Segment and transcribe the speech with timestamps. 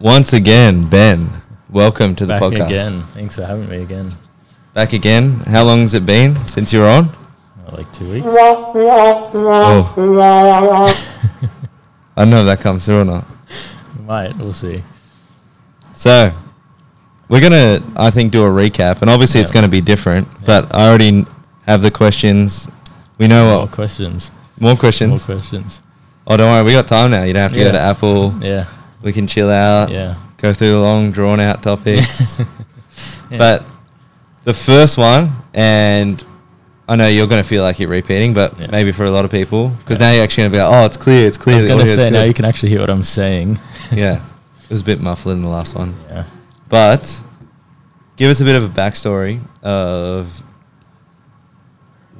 [0.00, 1.28] Once again, Ben,
[1.70, 2.66] welcome to the Back podcast.
[2.66, 3.02] again.
[3.14, 4.14] Thanks for having me again.
[4.72, 5.40] Back again.
[5.40, 7.06] How long has it been since you're on?
[7.66, 8.24] Uh, Like two weeks.
[8.28, 9.96] Oh.
[12.16, 13.24] I don't know if that comes through or not.
[14.06, 14.36] Might.
[14.38, 14.84] We'll see.
[15.94, 16.30] So,
[17.28, 20.28] we're gonna, I think, do a recap, and obviously it's gonna be different.
[20.46, 21.26] But I already
[21.66, 22.68] have the questions.
[23.18, 24.30] We know More what questions.
[24.60, 25.10] more questions.
[25.10, 25.80] More questions.
[26.24, 27.24] oh, don't worry, we got time now.
[27.24, 28.32] You don't have to go to Apple.
[28.40, 28.66] Yeah.
[29.02, 29.90] We can chill out.
[29.90, 30.16] Yeah.
[30.38, 32.40] Go through the long, drawn out topics.
[33.30, 33.36] Yeah.
[33.38, 33.64] But
[34.44, 36.24] the first one, and
[36.88, 38.68] I know you're going to feel like you're repeating, but Yeah.
[38.70, 40.86] maybe for a lot of people, because now you're actually going to be like, oh,
[40.86, 41.56] it's clear, it's I clear.
[41.56, 43.60] was the gonna audio's say now you can actually hear what I'm saying.
[43.92, 44.22] yeah,
[44.62, 45.94] it was a bit muffled in the last one.
[46.08, 46.24] Yeah.
[46.70, 47.22] But
[48.16, 50.42] give us a bit of a backstory of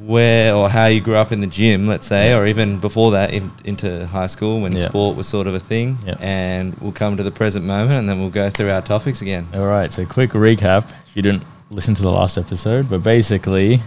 [0.09, 3.31] where or how you grew up in the gym, let's say, or even before that
[3.31, 4.89] in, into high school when Yeah.
[4.89, 5.99] sport was sort of a thing.
[6.07, 6.15] Yeah.
[6.19, 9.47] And we'll come to the present moment and then we'll go through our topics again.
[9.53, 9.93] All right.
[9.93, 10.85] So quick recap.
[11.09, 13.83] If you didn't listen to the last episode, but basically,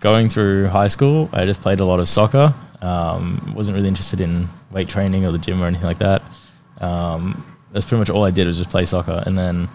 [0.00, 2.52] going through high school, I just played a lot of soccer.
[2.80, 6.22] Um, wasn't really interested in weight training or the gym or anything like that.
[6.80, 9.22] Um, that's pretty much all I did was just play soccer.
[9.24, 9.68] And then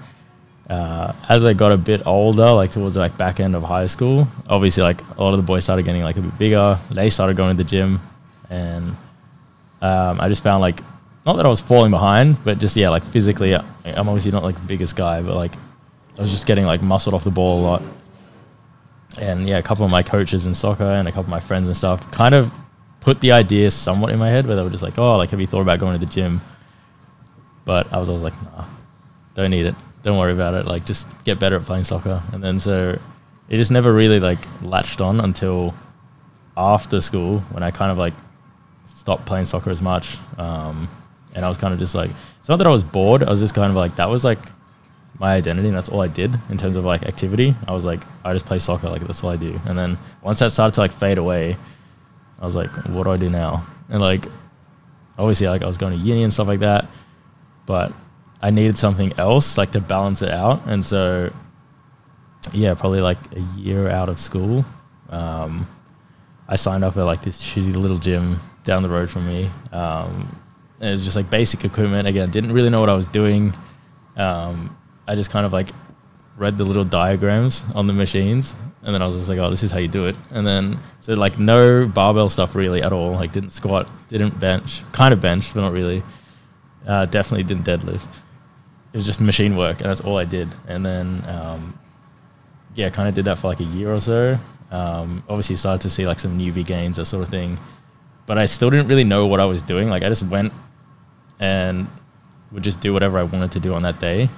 [0.70, 3.86] uh, as I got a bit older, like towards the like back end of high
[3.86, 6.78] school, obviously like a lot of the boys started getting like a bit bigger.
[6.92, 8.00] They started going to the gym,
[8.50, 8.96] and
[9.82, 10.82] um, I just found like
[11.26, 14.44] not that I was falling behind, but just yeah, like physically, I- I'm obviously not
[14.44, 15.54] like the biggest guy, but like
[16.18, 17.82] I was just getting like muscled off the ball a lot.
[19.20, 21.68] And yeah, a couple of my coaches in soccer and a couple of my friends
[21.68, 22.52] and stuff kind of
[23.00, 25.40] put the idea somewhat in my head where they were just like, oh, like have
[25.42, 26.42] you thought about going to the gym?
[27.66, 28.66] But I was always like, nah,
[29.34, 29.76] don't need it.
[30.08, 30.66] Don't worry about it.
[30.66, 32.24] Like just get better at playing soccer.
[32.32, 32.98] And then so
[33.50, 35.76] it just never really like latched on until
[36.56, 38.14] after school when I kind of like
[38.86, 40.18] stopped playing soccer as much.
[40.38, 40.88] Um,
[41.36, 43.22] and I was kind of just like, it's not that I was bored.
[43.22, 44.40] I was just kind of like, that was like
[45.20, 47.54] my identity and that's all I did in terms of like activity.
[47.68, 48.88] I was like, I just play soccer.
[48.88, 49.60] Like that's all I do.
[49.66, 51.58] And then once that started to like fade away,
[52.40, 53.68] I was like, what do I do now?
[53.90, 54.26] And like,
[55.18, 56.88] obviously like I was going to uni and stuff like that,
[57.66, 57.92] but
[58.42, 60.62] I needed something else like to balance it out.
[60.68, 61.34] And so,
[62.54, 64.66] yeah, probably like a year out of school,
[65.10, 65.68] um,
[66.48, 69.50] I signed up at like this shitty little gym down the road from me.
[69.72, 70.40] Um,
[70.80, 72.08] and it was just like basic equipment.
[72.08, 73.54] Again, didn't really know what I was doing.
[74.16, 74.76] Um,
[75.08, 75.70] I just kind of like
[76.38, 79.64] read the little diagrams on the machines, and then I was just like, "Oh, this
[79.64, 83.12] is how you do it." And then so like no barbell stuff really at all.
[83.14, 86.04] Like didn't squat, didn't bench, kind of bench, but not really.
[86.86, 88.08] Uh, definitely didn't deadlift.
[88.94, 90.48] It was just machine work, and that's all I did.
[90.68, 91.78] And then um,
[92.76, 94.38] yeah, kind of did that for like a year or so.
[94.72, 97.60] Um, obviously, started to see like some UV gains, that sort of thing.
[98.26, 99.90] But I still didn't really know what I was doing.
[99.90, 100.54] Like I just went
[101.40, 101.88] and
[102.52, 104.30] would just do whatever I wanted to do on that day.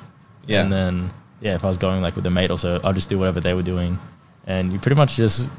[0.46, 0.64] Yeah.
[0.64, 1.10] And then
[1.42, 3.40] yeah, if I was going like with a mate or so, I'll just do whatever
[3.40, 3.98] they were doing.
[4.46, 5.50] And you pretty much just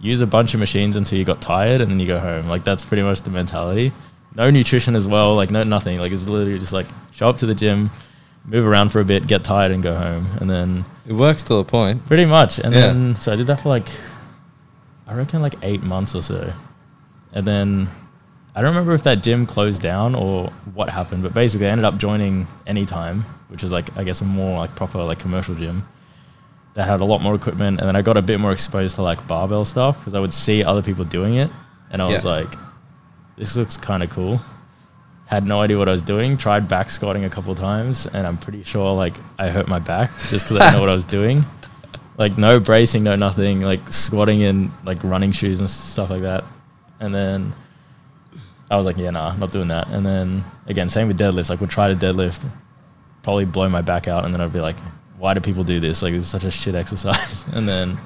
[0.00, 2.48] use a bunch of machines until you got tired and then you go home.
[2.48, 3.92] Like that's pretty much the mentality.
[4.34, 5.98] No nutrition as well, like no nothing.
[5.98, 7.90] Like it's literally just like show up to the gym,
[8.44, 10.26] move around for a bit, get tired and go home.
[10.40, 12.04] And then It works to a point.
[12.06, 12.58] Pretty much.
[12.58, 12.80] And Yeah.
[12.80, 13.88] then so I did that for like
[15.06, 16.52] I reckon like eight months or so.
[17.32, 17.88] And then
[18.54, 21.84] I don't remember if that gym closed down or what happened, but basically I ended
[21.84, 25.86] up joining Anytime, which is like I guess a more like proper like commercial gym
[26.74, 29.02] that had a lot more equipment and then I got a bit more exposed to
[29.02, 31.48] like barbell stuff because I would see other people doing it
[31.90, 32.48] and I was like
[33.36, 34.40] this looks kind of cool.
[35.26, 36.36] Had no idea what I was doing.
[36.36, 39.78] Tried back squatting a couple of times, and I'm pretty sure like I hurt my
[39.78, 41.44] back just because I didn't know what I was doing.
[42.16, 43.62] Like no bracing, no nothing.
[43.62, 46.44] Like squatting in like running shoes and stuff like that.
[47.00, 47.52] And then
[48.70, 49.88] I was like, yeah, nah, not doing that.
[49.88, 51.50] And then again, same with deadlifts.
[51.50, 52.48] Like would try to deadlift,
[53.24, 54.76] probably blow my back out, and then I'd be like,
[55.18, 56.02] why do people do this?
[56.02, 57.44] Like this is such a shit exercise.
[57.52, 57.98] and then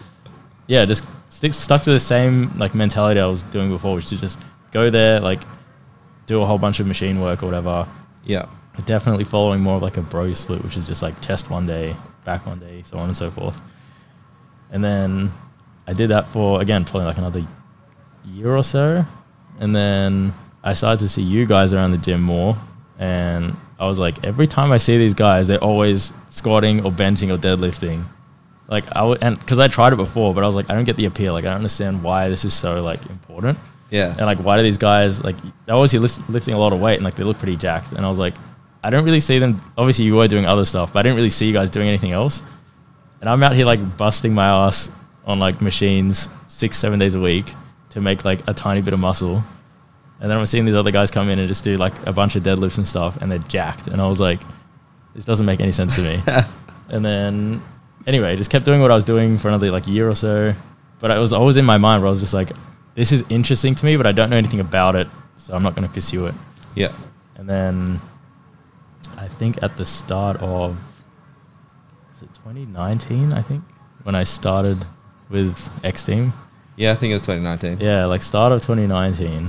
[0.68, 4.20] yeah, just stick, stuck to the same like mentality I was doing before, which is
[4.20, 4.38] just
[4.72, 5.42] go there, like
[6.28, 7.88] do a whole bunch of machine work or whatever.
[8.22, 8.46] Yeah.
[8.84, 11.96] Definitely following more of like a bro split, which is just like chest one day,
[12.24, 13.60] back one day, so on and so forth.
[14.70, 15.32] And then
[15.88, 17.44] I did that for again probably like another
[18.24, 19.04] year or so,
[19.58, 20.32] and then
[20.62, 22.56] I started to see you guys around the gym more,
[22.98, 27.34] and I was like, every time I see these guys, they're always squatting or benching
[27.34, 28.04] or deadlifting.
[28.68, 30.84] Like I would, and because I tried it before, but I was like, I don't
[30.84, 31.32] get the appeal.
[31.32, 33.58] Like I don't understand why this is so like important.
[33.90, 34.10] Yeah.
[34.10, 36.96] And like, why do these guys like they're obviously lift, lifting a lot of weight
[36.96, 37.92] and like they look pretty jacked?
[37.92, 38.34] And I was like,
[38.82, 39.60] I don't really see them.
[39.76, 42.12] Obviously, you were doing other stuff, but I didn't really see you guys doing anything
[42.12, 42.42] else.
[43.20, 44.90] And I'm out here like busting my ass
[45.24, 47.52] on like machines six, seven days a week
[47.90, 49.42] to make like a tiny bit of muscle.
[50.20, 52.36] And then I'm seeing these other guys come in and just do like a bunch
[52.36, 53.86] of deadlifts and stuff, and they're jacked.
[53.86, 54.40] And I was like,
[55.14, 56.20] this doesn't make any sense to me.
[56.88, 57.62] and then,
[58.06, 60.54] anyway, just kept doing what I was doing for another like year or so.
[61.00, 62.50] But it was always in my mind where I was just like,
[62.98, 65.06] this is interesting to me, but I don't know anything about it,
[65.36, 66.34] so I'm not going to pursue it.
[66.74, 66.92] Yeah.
[67.36, 68.00] And then,
[69.16, 70.76] I think at the start of,
[72.16, 73.32] is it 2019?
[73.32, 73.62] I think
[74.02, 74.78] when I started
[75.30, 76.32] with X Team.
[76.76, 77.78] Yeah, I think it was 2019.
[77.80, 79.48] Yeah, like start of 2019.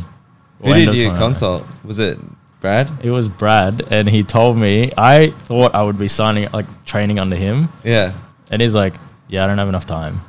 [0.64, 1.66] Who did you consult?
[1.84, 2.20] Was it
[2.62, 2.88] Brad?
[3.02, 7.18] It was Brad, and he told me I thought I would be signing like training
[7.18, 8.14] under him, Yeah.
[8.52, 8.94] and he's like,
[9.28, 10.20] "Yeah, I don't have enough time,"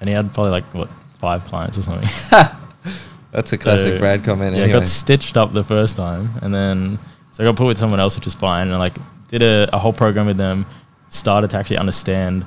[0.00, 0.88] and he had probably like what
[1.24, 2.06] five clients or something.
[3.32, 6.54] That's a classic So, Brad comment Yeah, I got stitched up the first time, and
[6.54, 6.98] then
[7.32, 8.96] so I got put with someone else, which was fine, and like
[9.28, 10.66] did a, a whole program with them.
[11.08, 12.44] Started to actually understand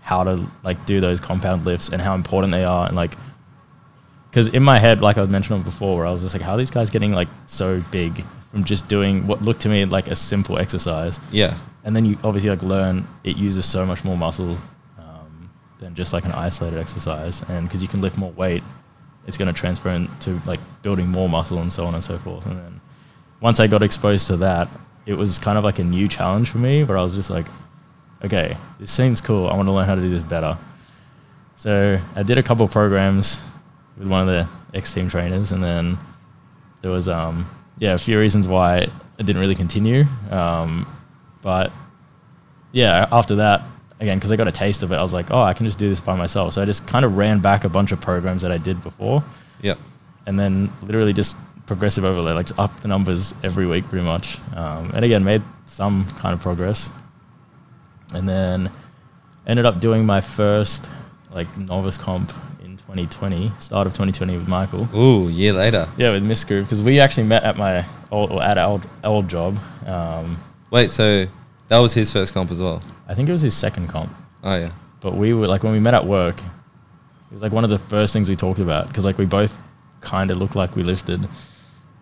[0.00, 3.14] how to like do those compound lifts and how important they are, and like
[4.30, 6.54] because in my head, like I was mentioning before, where I was just like, how
[6.54, 10.08] are these guys getting like so big from just doing what looked to me like
[10.08, 11.20] a simple exercise?
[11.30, 11.56] yeah.
[11.84, 14.58] and then you obviously like learn it uses so much more muscle
[15.78, 18.62] than just like an isolated exercise and because you can lift more weight
[19.26, 22.46] it's going to transfer into like building more muscle and so on and so forth.
[22.46, 22.80] And then
[23.40, 24.68] once i got exposed to that
[25.06, 27.46] it was kind of like a new challenge for me where i was just like
[28.24, 29.46] okay this seems cool.
[29.48, 30.58] I want to learn how to do this better.
[31.56, 33.38] So i did a couple of programs
[33.96, 35.98] with one of the x team trainers and then
[36.82, 37.46] there was um
[37.78, 40.86] yeah a few reasons why it didn't really continue um,
[41.42, 41.72] but
[42.72, 43.62] yeah after that
[44.00, 45.78] again because i got a taste of it i was like oh i can just
[45.78, 48.42] do this by myself so i just kind of ran back a bunch of programs
[48.42, 49.22] that i did before
[49.62, 49.78] Yep.
[50.26, 51.36] and then literally just
[51.66, 56.04] progressive overload like up the numbers every week pretty much um, and again made some
[56.20, 56.90] kind of progress
[58.14, 58.70] and then
[59.46, 60.88] ended up doing my first
[61.32, 62.32] like novice comp
[62.64, 65.86] in 2020 start of 2020 with michael Ooh, year later.
[65.98, 68.86] yeah, with Miss Group because we actually met at my old or at our old,
[69.04, 69.58] old job.
[69.86, 70.38] Um,
[70.70, 71.26] Wait, so
[71.68, 72.82] that was his first comp as well.
[73.08, 74.12] I think it was his second comp,
[74.42, 74.72] Oh yeah.
[75.00, 76.38] but we were like when we met at work.
[76.40, 79.58] It was like one of the first things we talked about because like we both
[80.00, 81.20] kind of looked like we lifted,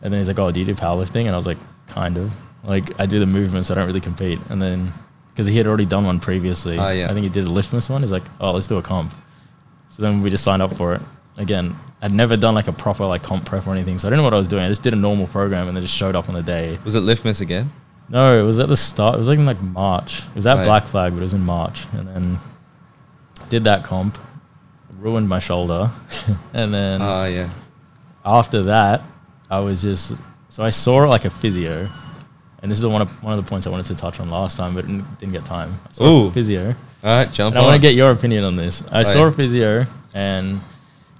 [0.02, 1.58] and then he's like, "Oh, do you do powerlifting?" And I was like,
[1.88, 2.32] "Kind of."
[2.64, 4.38] Like I do the movements, I don't really compete.
[4.50, 4.92] And then
[5.32, 7.06] because he had already done one previously, Ah, yeah.
[7.10, 8.02] I think he did a Liftmas one.
[8.02, 9.14] He's like, "Oh, let's do a comp."
[9.88, 11.02] So then we just signed up for it.
[11.38, 14.18] Again, I'd never done like a proper like comp prep or anything, so I didn't
[14.18, 14.62] know what I was doing.
[14.64, 16.78] I just did a normal program and then just showed up on the day.
[16.84, 17.70] Was it Liftmas again?
[18.08, 19.14] No, it was at the start.
[19.16, 20.20] It was like in like March.
[20.28, 20.64] It was at Right.
[20.64, 21.86] Black Flag, but it was in March.
[21.92, 22.38] And then
[23.48, 24.18] did that comp,
[24.98, 25.90] ruined my shoulder,
[26.54, 27.50] and then Oh yeah.
[28.24, 29.02] after that,
[29.50, 30.12] I was just
[30.48, 31.88] so I saw like a physio,
[32.62, 34.56] and this is one of one of the points I wanted to touch on last
[34.56, 35.78] time, but didn't, didn't get time.
[35.88, 36.26] I saw Ooh.
[36.28, 36.74] a physio,
[37.04, 37.70] All right, jump and I on.
[37.70, 38.82] want to get your opinion on this.
[38.90, 39.28] I saw yeah.
[39.28, 40.60] a physio, and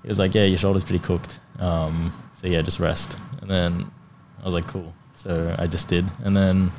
[0.03, 1.39] he was like, "Yeah, your shoulder's pretty cooked.
[1.59, 3.91] Um, so yeah, just rest." And then
[4.41, 6.71] I was like, "Cool." So I just did, and then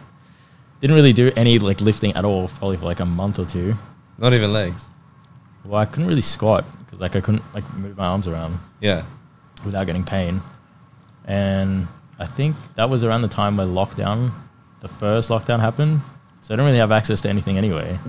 [0.79, 3.73] didn't really do any like lifting at all, probably for like a month or two.
[4.17, 4.85] Not even legs.
[5.65, 9.03] Well, I couldn't really squat because like I couldn't like move my arms around Yeah.
[9.65, 10.41] without getting pain.
[11.25, 11.87] And
[12.19, 14.31] I think that was around the time where lockdown,
[14.79, 16.01] the first lockdown happened.
[16.43, 17.99] So I didn't really have access to anything anyway.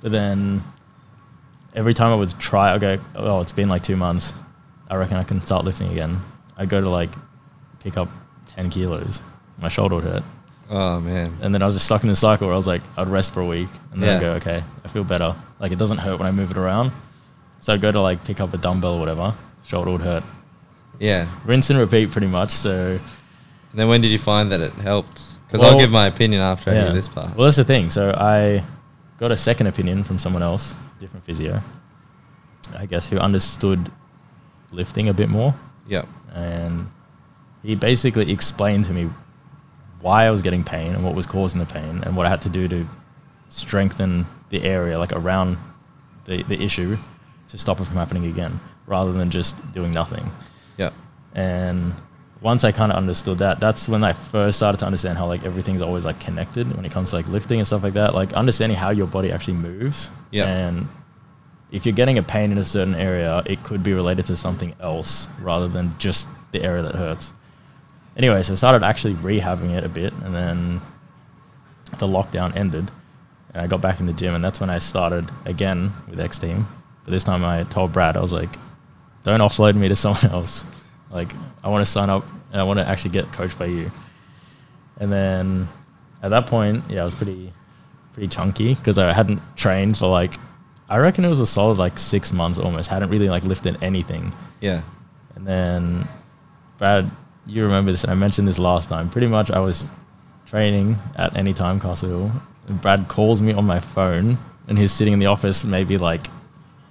[0.00, 0.62] But then
[1.74, 4.32] every time I would try, I go, oh, it's been like two months.
[4.88, 6.18] I reckon I can start lifting again.
[6.56, 7.10] I go to like
[7.80, 8.08] pick up
[8.58, 9.22] 10 kilos.
[9.58, 10.24] My shoulder would hurt.
[10.68, 11.38] Oh man.
[11.40, 13.32] And then I was just stuck in this cycle where I was like, I'd rest
[13.32, 15.34] for a week and then I'd go, okay, I feel better.
[15.60, 16.90] Like it doesn't hurt when I move it around.
[17.60, 20.24] So I'd go to like pick up a dumbbell or whatever, shoulder would hurt.
[20.98, 21.28] Yeah.
[21.46, 22.50] Rinse and repeat pretty much.
[22.50, 22.98] So
[23.70, 25.22] And then when did you find that it helped?
[25.46, 27.36] Because Well- I'll give my opinion after I hear this part.
[27.36, 27.90] Well, that's the thing.
[27.90, 28.64] So I
[29.20, 31.62] got a second opinion from someone else, different physio,
[32.76, 33.90] I guess, who understood
[34.72, 35.54] lifting a bit more.
[35.88, 36.06] Yep.
[36.34, 36.88] And
[37.62, 39.10] he basically explained to me
[40.00, 42.40] why I was getting pain and what was causing the pain and what I had
[42.42, 42.86] to do to
[43.48, 45.58] strengthen the area, like around
[46.24, 46.96] the, the issue,
[47.48, 50.30] to stop it from happening again, rather than just doing nothing.
[50.76, 50.94] Yep.
[51.34, 51.94] And
[52.40, 55.44] once I kind of understood that, that's when I first started to understand how like
[55.44, 58.14] everything's always like connected when it comes to like lifting and stuff like that.
[58.14, 60.10] Like understanding how your body actually moves.
[60.30, 60.46] Yeah.
[60.46, 60.88] And
[61.72, 64.74] if you're getting a pain in a certain area, it could be related to something
[64.80, 67.32] else rather than just the area that hurts.
[68.18, 70.80] Anyway, so I started actually rehabbing it a bit, and then
[71.98, 72.90] the lockdown ended,
[73.54, 76.38] and I got back in the gym, and that's when I started again with X
[76.38, 76.66] Team.
[77.04, 78.56] But this time I told Brad, I was like,
[79.22, 80.66] "Don't offload me to someone else.
[81.10, 81.32] Like,
[81.62, 83.90] I want to sign up, and I want to actually get coached by you."
[84.98, 85.68] And then
[86.22, 87.52] at that point, yeah, I was pretty,
[88.12, 90.34] pretty chunky because I hadn't trained for like,
[90.88, 92.88] I reckon it was a solid like six months almost.
[92.88, 94.34] Hadn't really like lifted anything.
[94.60, 94.82] Yeah.
[95.36, 96.08] And then,
[96.78, 97.10] Brad,
[97.48, 99.08] you remember this, and I mentioned this last time.
[99.08, 99.88] Pretty much, I was
[100.46, 102.32] training at Anytime Castle Hill,
[102.68, 104.38] And Brad calls me on my phone,
[104.68, 106.28] and he's sitting in the office, maybe like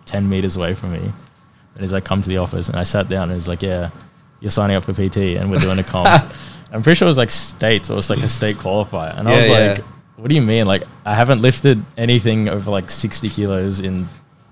[0.06, 1.00] ten meters away from me.
[1.00, 3.92] And he's like, "Come to the office." And I sat down, and he's like, "Yeah,
[4.40, 6.08] you're signing up for PT, and we're doing a comp."
[6.72, 9.28] I'm pretty sure it was like states, or it was like a state qualifier, and
[9.28, 9.54] I was yeah.
[9.54, 9.78] like,
[10.16, 10.66] "What do you mean?
[10.66, 14.08] Like, I haven't lifted anything over like 60 kilos in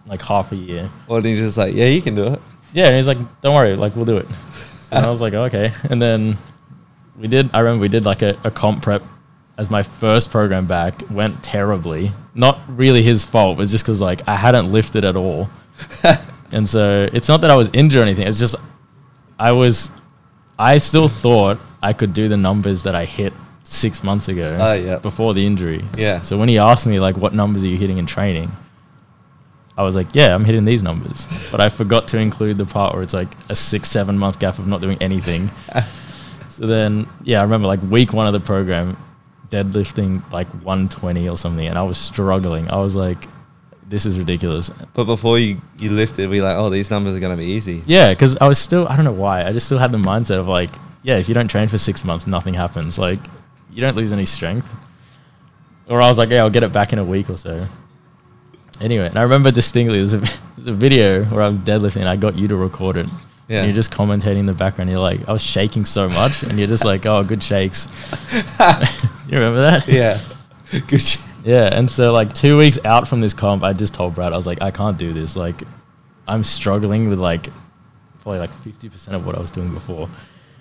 [0.05, 2.39] like half a year." Well, did you just like, yeah, you can do it?
[2.73, 4.27] Yeah, and he's like, "Don't worry, like we'll do it."
[4.91, 6.37] And I was like, oh, "Okay." And then
[7.17, 7.49] we did.
[7.53, 9.03] I remember we did like a, a comp prep
[9.57, 11.01] as my first program back.
[11.09, 12.11] Went terribly.
[12.33, 13.57] Not really his fault.
[13.57, 15.49] It was just because like I hadn't lifted at all,
[16.51, 18.27] and so it's not that I was injured or anything.
[18.27, 18.55] It's just
[19.39, 19.91] I was.
[20.57, 23.33] I still thought I could do the numbers that I hit
[23.65, 24.57] six months ago.
[24.57, 24.99] Oh, yeah.
[24.99, 25.83] Before the injury.
[25.97, 26.21] Yeah.
[26.21, 28.51] So when he asked me like, "What numbers are you hitting in training?"
[29.77, 31.27] I was like, yeah, I'm hitting these numbers.
[31.51, 34.57] But I forgot to include the part where it's like a six, seven month gap
[34.57, 35.49] of not doing anything.
[36.49, 38.97] so then, yeah, I remember like week one of the program,
[39.49, 42.69] deadlifting like 120 or something, and I was struggling.
[42.71, 43.27] I was like,
[43.87, 44.71] this is ridiculous.
[44.93, 47.83] But before you, you lifted, we like, oh, these numbers are going to be easy.
[47.85, 50.39] Yeah, because I was still, I don't know why, I just still had the mindset
[50.39, 50.71] of like,
[51.03, 52.97] yeah, if you don't train for six months, nothing happens.
[52.97, 53.19] Like,
[53.69, 54.73] you don't lose any strength.
[55.87, 57.67] Or I was like, yeah, I'll get it back in a week or so.
[58.81, 60.17] Anyway, and I remember distinctly there's a,
[60.57, 63.07] there's a video where I'm deadlifting and I got you to record it.
[63.47, 63.59] Yeah.
[63.59, 64.89] And you're just commentating in the background.
[64.89, 66.41] You're like, I was shaking so much.
[66.43, 67.87] and you're just like, oh, good shakes.
[68.41, 69.85] you remember that?
[69.87, 70.19] Yeah.
[70.87, 71.01] Good.
[71.01, 74.33] sh- Yeah, and so like two weeks out from this comp, I just told Brad,
[74.33, 75.35] I was like, I can't do this.
[75.35, 75.61] Like,
[76.27, 77.49] I'm struggling with like
[78.21, 80.09] probably like 50% of what I was doing before.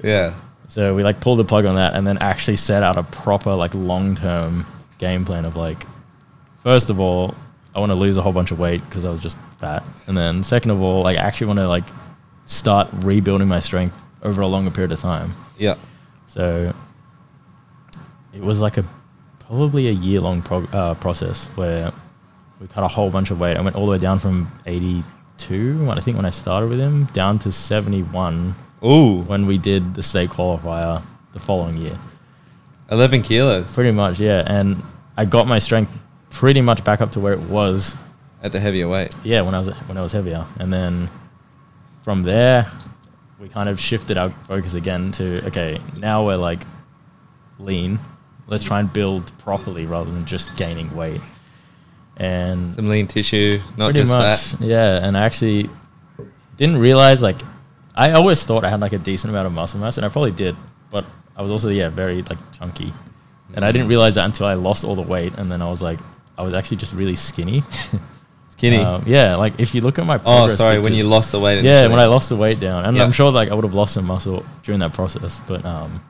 [0.02, 0.34] Yeah.
[0.68, 3.54] So we like pulled the plug on that and then actually set out a proper
[3.54, 4.66] like long term
[4.98, 5.86] game plan of like,
[6.62, 7.34] first of all,
[7.74, 10.16] I want to lose a whole bunch of weight because I was just fat, and
[10.16, 11.84] then second of all, like I actually want to like
[12.46, 15.32] start rebuilding my strength over a longer period of time.
[15.58, 15.76] Yeah.
[16.26, 16.72] So
[18.32, 18.84] it was like a
[19.40, 21.92] probably a year long prog- uh, process where
[22.60, 23.56] we cut a whole bunch of weight.
[23.56, 27.04] I went all the way down from 82, I think when I started with him,
[27.06, 28.54] down to 71
[28.84, 29.20] Ooh.
[29.22, 31.02] when we did the state qualifier
[31.32, 31.98] the following year.
[32.90, 34.42] 11 kilos Pretty much, yeah.
[34.46, 34.82] And
[35.16, 35.94] I got my strength
[36.34, 37.96] pretty much back up to where it was,
[38.42, 39.14] at the heavier weight.
[39.24, 40.44] yeah, when I was when I was heavier.
[40.58, 41.08] And then
[42.02, 42.70] from there,
[43.38, 46.60] we kind of shifted our focus again to okay, now we're like
[47.58, 47.98] lean.
[48.46, 51.22] Let's try and build properly rather than just gaining weight.
[52.18, 54.60] And Some lean tissue, not pretty just much, fat.
[54.60, 55.06] yeah.
[55.06, 55.70] And I actually
[56.58, 57.40] didn't realize like
[57.94, 60.32] I always thought I had like a decent amount of muscle mass, and I probably
[60.32, 60.56] did,
[60.90, 62.92] but I was also yeah very like chunky,
[63.54, 63.90] and I didn't mm-hmm.
[63.90, 66.00] realize that until I lost all the weight, and then I was like
[66.36, 67.62] I was actually just really skinny.
[68.48, 68.76] Skinny.
[68.78, 70.78] Um, yeah, like if you look at my oh, sorry.
[70.78, 71.64] When you lost the weight.
[71.64, 73.02] yeah, when I lost the weight down, and Yeah.
[73.02, 76.00] I'm sure like I would have lost some muscle during that process, but um,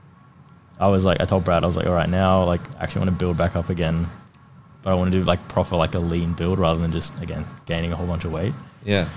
[0.78, 3.00] I was like, I told Brad, I was like, all right, now like I actually
[3.06, 4.06] want to build back up again,
[4.82, 7.46] but I want to do like proper like a lean build rather than just again
[7.64, 8.52] gaining a whole bunch of weight,
[8.84, 9.08] Yeah.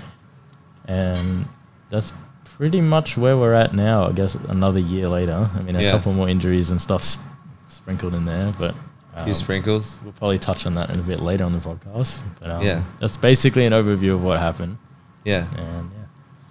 [0.86, 1.46] and
[1.90, 4.08] that's pretty much where we're at now.
[4.08, 5.50] I guess another year later.
[5.54, 5.90] I mean, a Yeah.
[5.92, 7.20] couple more injuries and stuff sp-
[7.68, 8.74] sprinkled in there, but.
[9.18, 9.98] A few um, sprinkles.
[10.02, 12.22] We'll probably touch on that in a bit later on the podcast.
[12.40, 12.82] But um, Yeah.
[13.00, 14.78] that's basically an overview of what happened.
[15.24, 15.46] Yeah.
[15.56, 15.98] And yeah.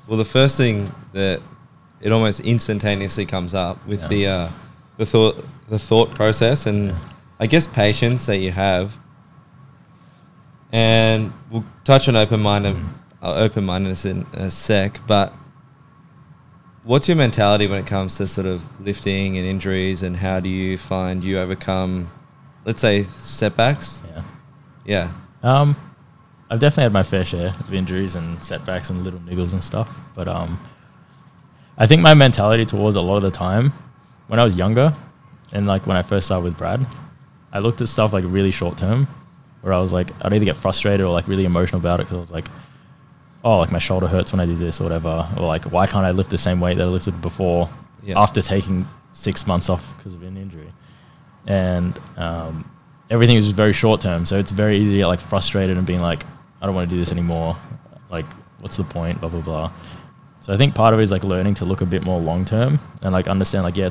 [0.07, 1.41] Well, the first thing that
[2.01, 4.07] it almost instantaneously comes up with Yeah.
[4.07, 4.49] the uh,
[4.97, 6.95] the thought the thought process and Yeah.
[7.39, 8.97] I guess patience that you have.
[10.71, 12.75] And we'll touch on open minded
[13.21, 15.33] uh, open mindedness in a sec, but
[16.83, 20.49] what's your mentality when it comes to sort of lifting and injuries and how do
[20.49, 22.09] you find you overcome
[22.67, 24.03] let's say setbacks?
[24.13, 24.23] Yeah.
[24.85, 25.11] Yeah.
[25.41, 25.75] Um,
[26.49, 29.99] I've definitely had my fair share of injuries and setbacks and little niggles and stuff.
[30.13, 30.59] But um,
[31.77, 33.71] I think my mentality towards a lot of the time,
[34.27, 34.93] when I was younger,
[35.53, 36.85] and like when I first started with Brad,
[37.53, 39.07] I looked at stuff like really short term,
[39.61, 42.17] where I was like, I'd either get frustrated or like really emotional about it because
[42.17, 42.47] I was like,
[43.43, 46.05] oh, like my shoulder hurts when I do this or whatever, or like why can't
[46.05, 47.69] I lift the same weight that I lifted before
[48.03, 48.19] Yeah.
[48.21, 50.67] after taking six months off because of an injury,
[51.47, 52.69] and um,
[53.09, 54.25] everything is very short term.
[54.25, 56.23] So it's very easy to get like frustrated and being like,
[56.61, 57.55] I don't want to do this anymore.
[58.09, 58.25] Like,
[58.59, 59.19] what's the point?
[59.19, 59.71] Blah blah blah.
[60.41, 62.45] So I think part of it is like learning to look a bit more long
[62.45, 63.89] term and like understand like yeah,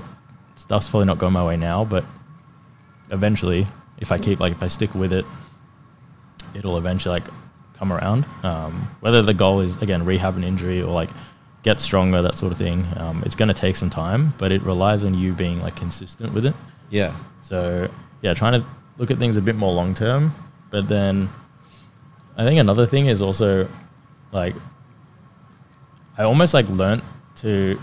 [0.54, 2.04] stuff's probably not going my way now, but
[3.10, 3.66] eventually,
[3.98, 5.25] if I keep like if I stick with it,
[6.54, 7.28] it'll eventually like
[7.78, 8.26] come around.
[8.42, 11.10] Um, whether the goal is again rehab an injury or like
[11.62, 12.86] get stronger, that sort of thing.
[12.96, 16.32] Um, it's going to take some time, but it relies on you being like consistent
[16.32, 16.54] with it.
[16.90, 17.14] Yeah.
[17.43, 17.88] So
[18.23, 18.66] yeah, trying to
[18.99, 20.35] look at things a bit more long term.
[20.71, 21.28] But then
[22.37, 23.69] I think another thing is also
[24.33, 24.55] like
[26.19, 27.02] I almost like learnt
[27.37, 27.78] to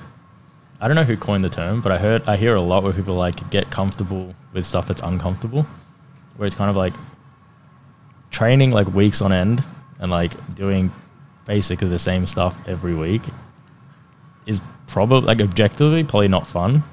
[0.81, 2.93] I don't know who coined the term, but I heard I hear a lot where
[2.93, 5.65] people like get comfortable with stuff that's uncomfortable.
[6.37, 6.93] where it's kind of like
[8.31, 9.63] training like weeks on end
[9.99, 10.91] and like doing
[11.45, 13.21] basically the same stuff every week
[14.45, 16.83] is probably like objectively probably not fun,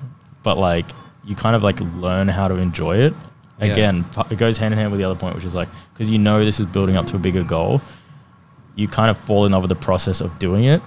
[0.42, 0.86] but like
[1.24, 3.14] you kind of like learn how to enjoy it.
[3.58, 3.66] Yeah.
[3.66, 6.18] Again, it goes hand in hand with the other point, which is like because you
[6.18, 7.80] know this is building up to a bigger goal,
[8.74, 10.82] you kind of fall in love with the process of doing it.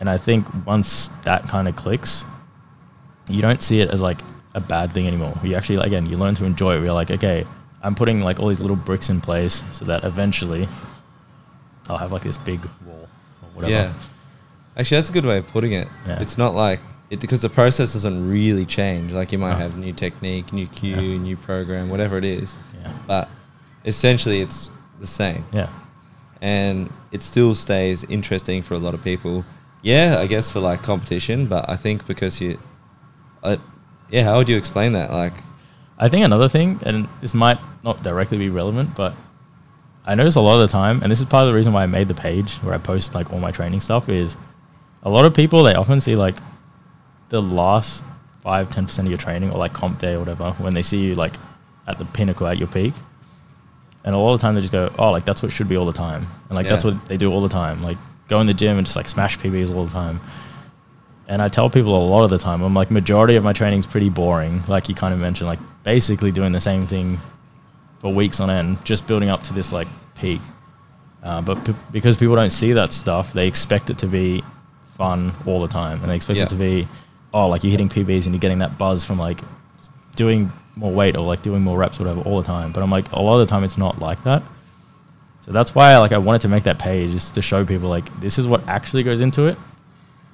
[0.00, 2.24] And I think once that kind of clicks,
[3.28, 4.18] you don't see it as like
[4.54, 5.34] a bad thing anymore.
[5.42, 6.84] You actually, again, you learn to enjoy it.
[6.84, 7.46] You're like, okay,
[7.82, 10.68] I'm putting like all these little bricks in place so that eventually
[11.88, 13.08] I'll have like this big wall
[13.42, 13.72] or whatever.
[13.72, 13.92] Yeah.
[14.76, 15.88] Actually, that's a good way of putting it.
[16.06, 16.20] Yeah.
[16.20, 16.80] It's not like
[17.10, 19.12] it because the process doesn't really change.
[19.12, 19.58] Like you might No.
[19.58, 21.18] have new technique, new cue, Yeah.
[21.18, 22.56] new program, whatever it is.
[22.82, 22.90] Yeah.
[23.06, 23.28] But
[23.84, 24.70] essentially, it's
[25.00, 25.68] the same, Yeah.
[26.40, 29.44] and it still stays interesting for a lot of people.
[29.82, 32.58] Yeah, I guess for like competition, but I think because you,
[33.42, 33.56] uh,
[34.10, 35.12] yeah, how would you explain that?
[35.12, 35.34] Like,
[35.98, 39.14] I think another thing, and this might not directly be relevant, but
[40.04, 41.82] I notice a lot of the time, and this is part of the reason why
[41.84, 44.36] I made the page where I post like all my training stuff, is
[45.04, 46.36] a lot of people they often see like
[47.28, 48.04] the last
[48.42, 51.04] five, ten percent of your training or like comp day or whatever when they see
[51.04, 51.34] you like
[51.86, 52.94] at the pinnacle at your peak.
[54.04, 55.68] And a lot of the time they just go, Oh, like that's what it should
[55.68, 56.26] be all the time.
[56.48, 57.82] And like that's what they do all the time.
[57.82, 60.20] Like go in the gym and just like smash PBs all the time.
[61.28, 63.84] And I tell people a lot of the time, I'm like, majority of my training's
[63.86, 64.62] pretty boring.
[64.68, 67.18] Like you kind of mentioned, like basically doing the same thing
[67.98, 70.40] for weeks on end, just building up to this like peak.
[71.24, 74.44] Uh, but p- because people don't see that stuff, they expect it to be
[74.96, 76.44] fun all the time, and they expect Yeah.
[76.44, 76.86] it to be,
[77.36, 79.38] oh, like you're hitting PBs and you're getting that buzz from like
[80.16, 82.72] doing more weight or like doing more reps or whatever all the time.
[82.72, 84.42] But I'm like, a lot of the time it's not like that.
[85.42, 88.08] So that's why like I wanted to make that page just to show people like
[88.20, 89.56] this is what actually goes into it,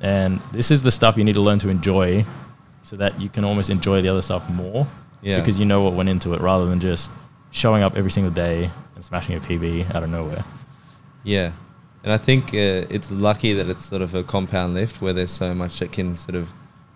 [0.00, 2.24] and this is the stuff you need to learn to enjoy,
[2.82, 4.86] so that you can almost enjoy the other stuff more.
[5.20, 5.38] Yeah.
[5.38, 7.10] Because you know what went into it, rather than just
[7.50, 10.44] showing up every single day and smashing a PB out of nowhere.
[11.24, 11.52] Yeah,
[12.02, 15.30] and I think uh, it's lucky that it's sort of a compound lift where there's
[15.30, 16.48] so much that can sort of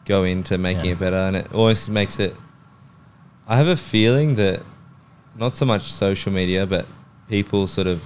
[0.07, 0.93] go into making Yeah.
[0.93, 2.35] it better, and it always makes it.
[3.49, 4.63] I have a feeling that
[5.39, 6.87] not so much social media, but
[7.29, 8.03] people sort of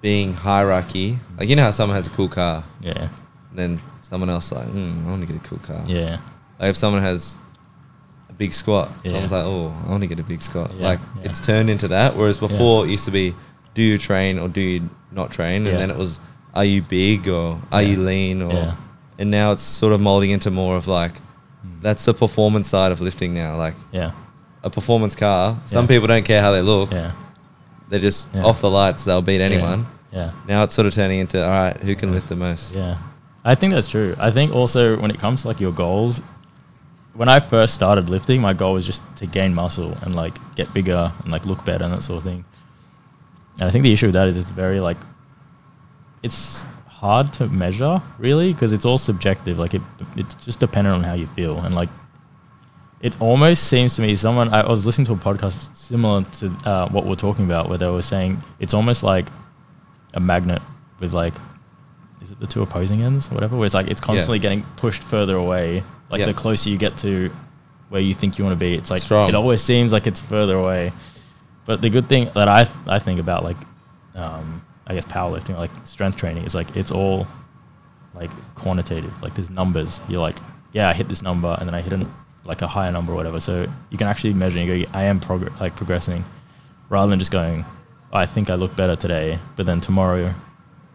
[0.00, 1.18] being hierarchy.
[1.38, 3.08] Like you know how someone has a cool car, Yeah.
[3.54, 5.82] then someone else like, hmm, I want to get a cool car.
[5.86, 6.18] Yeah.
[6.60, 7.36] Like if someone has
[8.30, 9.10] a big squat, Yeah.
[9.12, 10.70] someone's like, oh, I want to get a big squat.
[10.76, 11.22] Yeah, Like yeah.
[11.30, 12.16] it's turned into that.
[12.16, 13.34] Whereas before it used to be,
[13.74, 15.66] do you train or do you not train?
[15.66, 16.20] And then it was,
[16.54, 18.76] are you big or are you lean or.
[19.18, 21.12] And now it's sort of molding into more of like,
[21.66, 21.82] Mm.
[21.82, 23.56] that's the performance side of lifting now.
[23.56, 24.12] Like Yeah.
[24.62, 25.56] a performance car.
[25.64, 25.88] Some Yeah.
[25.88, 26.92] people don't care how they look.
[26.92, 27.10] Yeah.
[27.88, 28.44] They're just Yeah.
[28.44, 29.04] off the lights.
[29.04, 29.86] They'll beat anyone.
[30.12, 30.30] Yeah.
[30.46, 32.14] Now it's sort of turning into, all right, who can Yeah.
[32.14, 32.74] lift the most?
[32.74, 32.96] Yeah.
[33.44, 34.14] I think that's true.
[34.20, 36.20] I think also when it comes to like your goals,
[37.14, 40.72] when I first started lifting, my goal was just to gain muscle and like get
[40.72, 42.44] bigger and like look better and that sort of thing.
[43.58, 44.96] And I think the issue with that is it's very like
[46.22, 46.64] it's
[47.00, 49.58] hard to measure really because it's all subjective.
[49.58, 49.82] Like it
[50.16, 51.88] it's just dependent on how you feel and like
[53.00, 56.88] it almost seems to me someone I was listening to a podcast similar to uh,
[56.88, 59.26] what we're talking about where they were saying it's almost like
[60.14, 60.60] a magnet
[60.98, 61.34] with like
[62.22, 65.02] is it the two opposing ends or whatever where it's like it's constantly getting pushed
[65.04, 66.26] further away like Yeah.
[66.26, 67.30] the closer you get to
[67.90, 69.28] where you think you want to be it's like Strong.
[69.28, 70.90] it always seems like it's further away
[71.66, 73.58] but the good thing that I I think about like
[74.16, 77.26] um, I guess powerlifting like strength training is like it's all
[78.14, 80.36] like quantitative like there's numbers you're like
[80.72, 82.10] yeah I hit this number and then I hit an,
[82.44, 85.04] like a higher number or whatever so you can actually measure and you go I
[85.04, 86.24] am progr- like progressing
[86.88, 87.64] rather than just going
[88.12, 90.34] I think I look better today but then tomorrow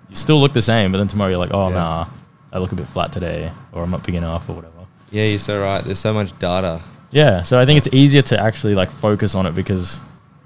[0.09, 1.75] you still look the same but then tomorrow you're like oh Yeah.
[1.75, 2.07] nah
[2.51, 5.39] I look a bit flat today or I'm not big enough or whatever Yeah, you're
[5.39, 5.83] so right.
[5.83, 6.81] There's so much data.
[7.11, 9.99] yeah, so I think it's easier to actually like focus on it because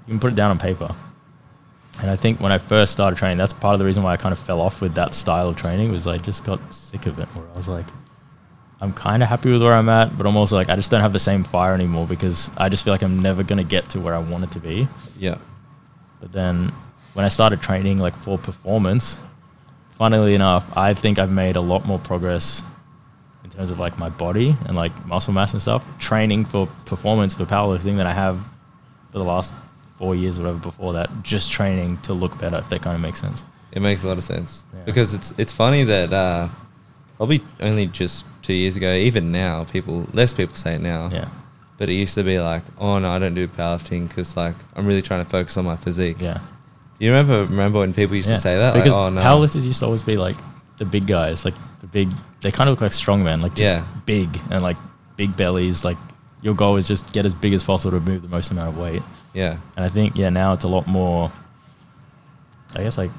[0.06, 0.94] you can put it down on paper.
[2.00, 4.16] And I think when I first started training, that's part of the reason why I
[4.16, 7.18] kind of fell off with that style of training was I just got sick of
[7.18, 7.26] it.
[7.34, 7.86] Where I was like,
[8.80, 11.00] I'm kind of happy with where I'm at, but I'm also like I just don't
[11.00, 14.00] have the same fire anymore because I just feel like I'm never gonna get to
[14.00, 14.86] where I wanted to be.
[15.18, 15.38] Yeah.
[16.20, 16.72] But then
[17.14, 19.18] when I started training like for performance,
[19.90, 22.62] funnily enough, I think I've made a lot more progress
[23.42, 27.34] in terms of like my body and like muscle mass and stuff, training for performance
[27.34, 28.38] for powerlifting than I have
[29.10, 29.54] for the last
[29.98, 33.00] four years or whatever before that, just training to look better, if that kind of
[33.02, 33.44] makes sense.
[33.72, 34.80] It makes a lot of sense Yeah.
[34.84, 36.48] because it's it's funny that uh,
[37.16, 41.10] probably only just two years ago, even now, people less people say it now.
[41.12, 41.28] Yeah.
[41.76, 44.86] But it used to be like, oh no, I don't do powerlifting because like I'm
[44.86, 46.16] really trying to focus on my physique.
[46.20, 46.40] Yeah.
[46.98, 48.36] Do you remember remember when people used yeah.
[48.36, 48.74] to say that?
[48.74, 49.20] Because like, oh no.
[49.20, 50.36] powerlifters used to always be like
[50.78, 52.08] the big guys, like the big,
[52.42, 53.84] they kind of look like strongmen, like Yeah.
[54.06, 54.76] big and like
[55.16, 55.98] big bellies, like
[56.42, 58.78] your goal is just get as big as possible to move the most amount of
[58.78, 59.02] weight.
[59.34, 59.58] Yeah.
[59.76, 61.30] And I think yeah, now it's a lot more,
[62.74, 63.10] I guess like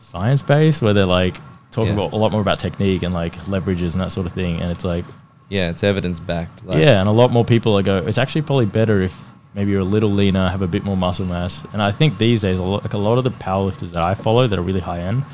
[0.00, 1.36] science based, where they're like
[1.70, 2.04] talking Yeah.
[2.04, 4.60] about a lot more about technique and like leverages and that sort of thing.
[4.60, 5.04] And it's like
[5.48, 6.64] Yeah, it's evidence backed.
[6.64, 7.98] Like, yeah, and a lot more people are go.
[8.06, 9.18] It's actually probably better if
[9.54, 11.64] maybe you're a little leaner, have a bit more muscle mass.
[11.72, 14.14] And I think these days, a lot, like a lot of the powerlifters that I
[14.14, 15.24] follow that are really high end,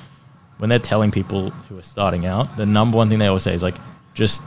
[0.58, 3.54] when they're telling people who are starting out, the number one thing they always say
[3.54, 3.74] is like,
[4.14, 4.42] just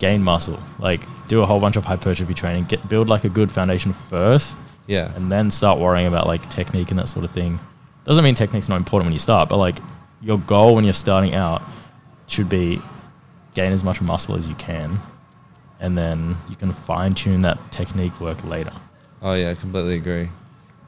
[0.00, 0.58] gain muscle.
[0.80, 4.56] Like, do a whole bunch of hypertrophy training, get build like a good foundation first,
[4.88, 5.12] Yeah.
[5.14, 7.60] and then start worrying about like technique and that sort of thing.
[8.04, 9.76] Doesn't mean technique's not important when you start, but like
[10.20, 11.62] your goal when you're starting out
[12.26, 12.80] should be
[13.54, 14.98] gain as much muscle as you can,
[15.78, 18.72] and then you can fine tune that technique work later.
[19.22, 20.28] Oh yeah, I completely agree.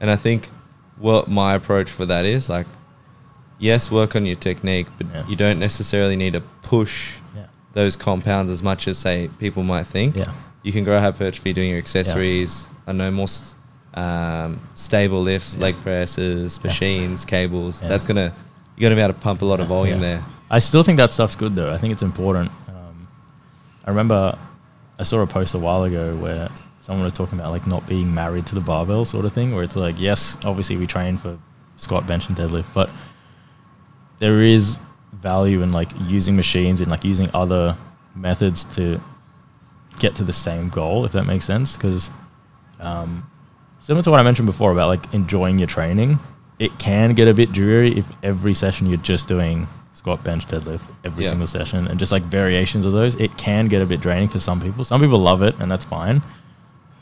[0.01, 0.49] And I think
[0.97, 2.67] what my approach for that is like,
[3.59, 5.23] yes, work on your technique, but Yeah.
[5.27, 7.45] you don't necessarily need to push Yeah.
[7.73, 10.15] Those compounds as much as say people might think.
[10.15, 10.31] Yeah.
[10.63, 12.67] You can grow hypertrophy doing your accessories.
[12.87, 13.27] I know more
[13.95, 15.61] um, stable lifts, Yeah.
[15.63, 16.67] leg presses, Yeah.
[16.67, 17.81] machines, cables.
[17.81, 17.89] Yeah.
[17.89, 18.33] That's gonna
[18.75, 20.07] you're gonna be able to pump a lot of volume Yeah.
[20.15, 20.25] there.
[20.49, 21.71] I still think that stuff's good though.
[21.73, 22.51] I think it's important.
[22.67, 23.07] Um,
[23.85, 24.37] I remember
[24.99, 26.49] I saw a post a while ago where
[26.81, 29.63] someone was talking about like not being married to the barbell sort of thing, where
[29.63, 31.37] it's like, yes, obviously we train for
[31.77, 32.89] squat, bench, and deadlift, but
[34.19, 34.77] there is
[35.21, 37.75] value in like using machines and like using other
[38.15, 38.99] methods to
[39.99, 41.75] get to the same goal, if that makes sense.
[41.75, 42.09] Because
[42.79, 43.29] um,
[43.79, 46.19] similar to what I mentioned before about like enjoying your training,
[46.59, 50.89] it can get a bit dreary if every session you're just doing squat, bench, deadlift
[51.03, 51.29] every Yeah.
[51.31, 53.15] single session and just like variations of those.
[53.15, 54.83] It can get a bit draining for some people.
[54.83, 56.21] Some people love it and that's fine,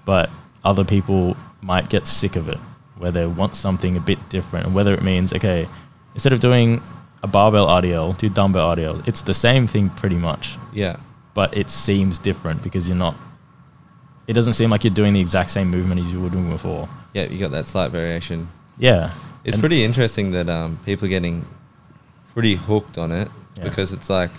[0.06, 0.30] but
[0.63, 2.58] other people might get sick of it
[2.97, 5.67] where they want something a bit different and whether it means okay,
[6.13, 6.82] instead of doing
[7.24, 9.08] a barbell RDL, do dumbbell RDL.
[9.08, 10.98] It's the same thing pretty much Yeah.
[11.34, 13.16] but it seems different because you're not.
[14.28, 16.88] It doesn't seem like you're doing the exact same movement as you were doing before.
[17.14, 18.50] Yeah, you got that slight variation.
[18.78, 19.12] Yeah,
[19.44, 21.46] It's And- pretty interesting that um, people are getting
[22.34, 23.64] pretty hooked on it Yeah.
[23.64, 24.30] because it's like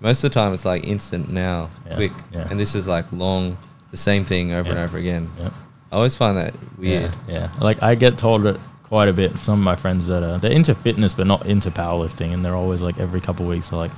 [0.00, 2.46] most of the time it's like instant now, Yeah, quick, yeah.
[2.50, 3.56] and this is like long,
[3.90, 5.28] the same thing over and over again.
[5.40, 5.50] Yeah.
[5.90, 7.16] I always find that weird.
[7.28, 7.48] Yeah.
[7.60, 9.36] Like I get told it quite a bit.
[9.36, 12.54] Some of my friends that are they're into fitness but not into powerlifting, and they're
[12.54, 13.92] always like every couple of weeks they're like,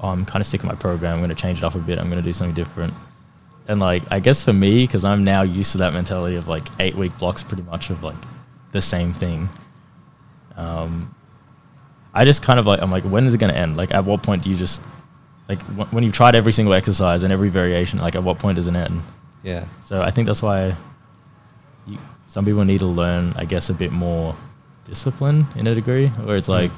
[0.00, 1.14] "Oh, I'm kind of sick of my program.
[1.14, 1.98] I'm going to change it up a bit.
[1.98, 2.94] I'm going to do something different."
[3.68, 6.66] And like I guess for me, because I'm now used to that mentality of like
[6.80, 8.16] eight week blocks, pretty much of like
[8.72, 9.48] the same thing.
[10.56, 11.14] Um,
[12.14, 13.76] I just kind of like I'm like, when is it going to end?
[13.76, 14.82] Like, at what point do you just
[15.48, 17.98] like wh- when you've tried every single exercise and every variation?
[18.00, 19.02] Like, at what point does it end?
[19.42, 19.66] Yeah.
[19.82, 20.74] So I think that's why
[22.28, 24.36] some people need to learn, I guess, a bit more
[24.84, 26.70] discipline in a degree, where it's like,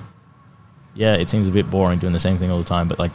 [0.95, 3.13] yeah, it seems a bit boring doing the same thing all the time, but like,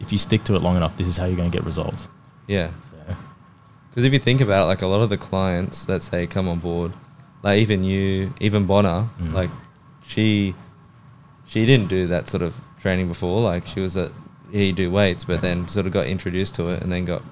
[0.00, 2.08] if you stick to it long enough, this is how you're going to get results.
[2.46, 2.70] Yeah.
[2.90, 3.16] So
[3.90, 6.48] Because if you think about it, like a lot of the clients that say come
[6.48, 6.92] on board,
[7.42, 9.32] like even you, even Bonner, Mm.
[9.32, 9.50] like
[10.06, 10.54] she,
[11.46, 13.40] she didn't do that sort of training before.
[13.40, 14.12] Like she was at,
[14.50, 17.22] yeah, you do weights, but then sort of got introduced to it and then got,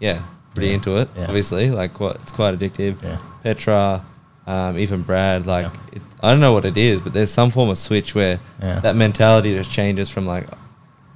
[0.00, 0.22] yeah,
[0.58, 0.74] pretty Yeah.
[0.74, 1.08] into it.
[1.16, 1.24] Yeah.
[1.28, 3.02] Obviously, like what it's quite addictive.
[3.02, 3.18] Yeah.
[3.42, 4.04] Petra,
[4.46, 7.68] um, even Brad, like it, I don't know what it is, but there's some form
[7.70, 10.46] of switch where that mentality just changes from like,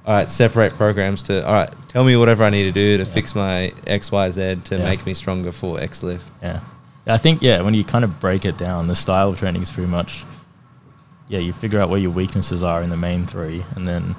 [0.05, 3.05] all right, separate programs to all right, tell me whatever I need to do to
[3.05, 6.25] fix my X Y Z to make me stronger for X lift.
[6.41, 6.59] yeah,
[7.07, 9.71] I think yeah, when you kind of break it down, the style of training is
[9.71, 10.23] pretty much,
[11.27, 14.15] yeah, you figure out where your weaknesses are in the main three, and then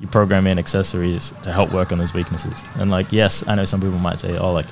[0.00, 2.58] you program in accessories to help work on those weaknesses.
[2.76, 4.66] And like, yes, I know some people might say, oh, like,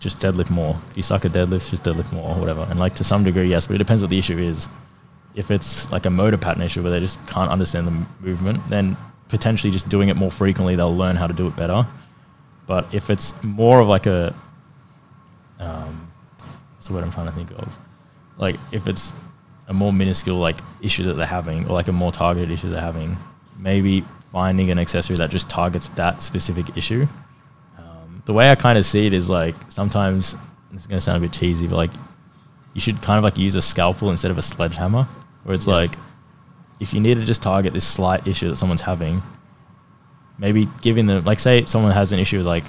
[0.00, 0.78] just deadlift more.
[0.90, 2.66] If you suck at deadlifts, just deadlift more or whatever.
[2.68, 4.68] And like to some degree, yes, but it depends what the issue is.
[5.34, 8.96] If it's like a motor pattern issue where they just can't understand the movement, then
[9.28, 11.86] potentially just doing it more frequently, they'll learn how to do it better.
[12.66, 14.34] But if it's more of like a,
[15.60, 16.12] um,
[16.74, 17.76] what's the word I'm trying to think of?
[18.36, 19.12] Like if it's
[19.68, 22.80] a more minuscule like issue that they're having, or like a more targeted issue they're
[22.80, 23.16] having,
[23.56, 27.06] maybe finding an accessory that just targets that specific issue.
[27.78, 30.34] Um, the way I kind of see it is like sometimes
[30.72, 31.92] it's going to sound a bit cheesy, but like
[32.72, 35.04] you should kind of like use a scalpel instead of a sledgehammer,
[35.44, 35.74] where it's Yeah.
[35.74, 35.94] like
[36.80, 39.22] if you need to just target this slight issue that someone's having,
[40.36, 42.64] maybe giving them like say someone has an issue with like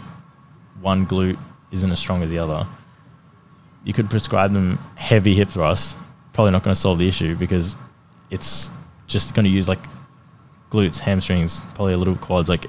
[0.82, 1.40] one glute
[1.72, 2.68] isn't as strong as the other,
[3.84, 5.96] you could prescribe them heavy hip thrusts.
[6.34, 7.76] Probably not going to solve the issue because
[8.30, 8.70] it's
[9.08, 9.80] just going to use like
[10.76, 12.66] glutes, hamstrings, probably a little quads, like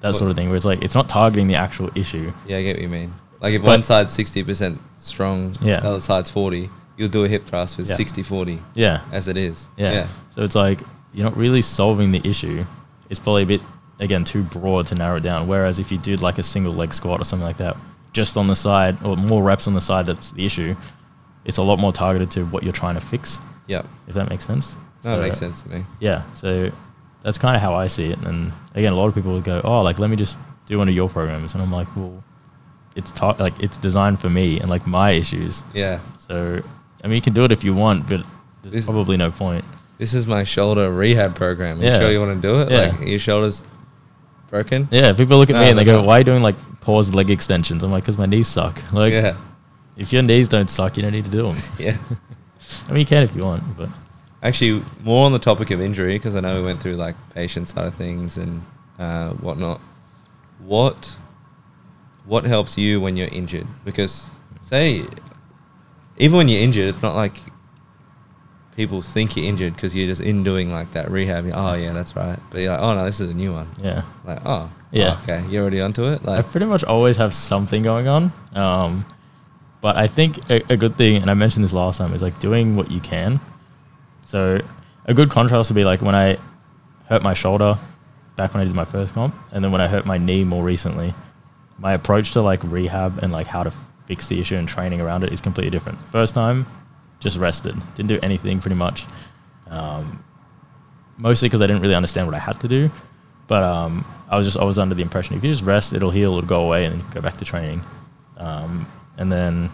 [0.00, 0.48] that sort of thing.
[0.48, 2.32] Where it's like it's not targeting the actual issue.
[2.46, 3.12] Yeah, I get what you mean.
[3.40, 5.80] Like if But- one side's sixty percent strong, Yeah.
[5.80, 7.96] the other side's forty, you'll do a hip thrust with Yeah.
[7.96, 9.66] 60-40 Yeah, as it is.
[9.78, 9.92] yeah.
[9.92, 10.06] yeah.
[10.30, 10.80] So it's like
[11.14, 12.64] you're not really solving the issue.
[13.08, 13.62] It's probably a bit
[13.98, 15.48] again too broad to narrow it down.
[15.48, 17.76] Whereas if you did like a single leg squat or something like that,
[18.12, 20.76] just on the side or more reps on the side that's the issue.
[21.46, 23.82] It's a lot more targeted to what you're trying to fix, Yeah.
[24.06, 24.76] if that makes sense.
[25.02, 25.86] No, So- that makes sense to me.
[26.00, 26.70] Yeah, so
[27.22, 28.18] that's kind of how I see it.
[28.18, 30.88] And again, a lot of people would go, "Oh, like let me just do one
[30.88, 32.22] of your programs," and I'm like, "Well,
[32.96, 35.62] it's like it's designed for me and like my issues.
[35.74, 36.00] Yeah.
[36.18, 36.62] So
[37.02, 38.24] I mean, you can do it if you want, but
[38.62, 39.64] there's This- probably no point."
[39.98, 41.78] This is my shoulder rehab program.
[41.82, 41.98] You Yeah.
[42.00, 42.70] sure you want to do it?
[42.70, 42.96] Yeah.
[42.98, 43.64] Like your shoulder's
[44.48, 44.88] broken?
[44.90, 46.02] Yeah, people look at No, me and they go.
[46.02, 49.12] "Why are you doing like paused leg extensions?" I'm like, "Cause my knees suck." Like,
[49.12, 49.34] yeah.
[49.98, 51.56] if your knees don't suck, you don't need to do them.
[51.78, 51.96] Yeah.
[52.88, 53.88] I mean, you can if you want, but
[54.42, 57.68] Actually, more on the topic of injury because I know we went through like patient
[57.68, 58.62] side of things and
[58.98, 59.80] uh, whatnot.
[60.58, 61.16] What
[62.24, 63.66] what helps you when you're injured?
[63.84, 64.26] Because
[64.62, 65.04] say
[66.16, 67.36] even when you're injured, it's not like
[68.76, 71.44] people think you're injured because you're just in doing like that rehab.
[71.44, 72.38] You're, oh yeah, that's right.
[72.50, 73.68] But you're like, oh no, this is a new one.
[73.82, 74.04] yeah.
[74.24, 75.18] Like oh Yeah.
[75.18, 76.24] oh, okay, you're already onto it.
[76.24, 78.32] Like I pretty much always have something going on.
[78.54, 79.04] Um,
[79.82, 82.38] but I think a, a good thing, and I mentioned this last time, is like
[82.38, 83.40] doing what you can.
[84.30, 84.60] So
[85.06, 86.38] a good contrast would be like when I
[87.08, 87.76] hurt my shoulder
[88.36, 90.62] back when I did my first comp, and then when I hurt my knee more
[90.62, 91.12] recently,
[91.78, 93.72] my approach to like rehab and like how to
[94.06, 95.98] fix the issue and training around it is completely different.
[96.12, 96.64] First time,
[97.18, 99.04] just rested, didn't do anything pretty much.
[99.66, 100.22] Um,
[101.16, 102.88] mostly because I didn't really understand what I had to do.
[103.48, 106.36] But um, I was just always under the impression if you just rest, it'll heal,
[106.36, 107.82] it'll go away, and go back to training.
[108.36, 108.86] Um,
[109.18, 109.70] and then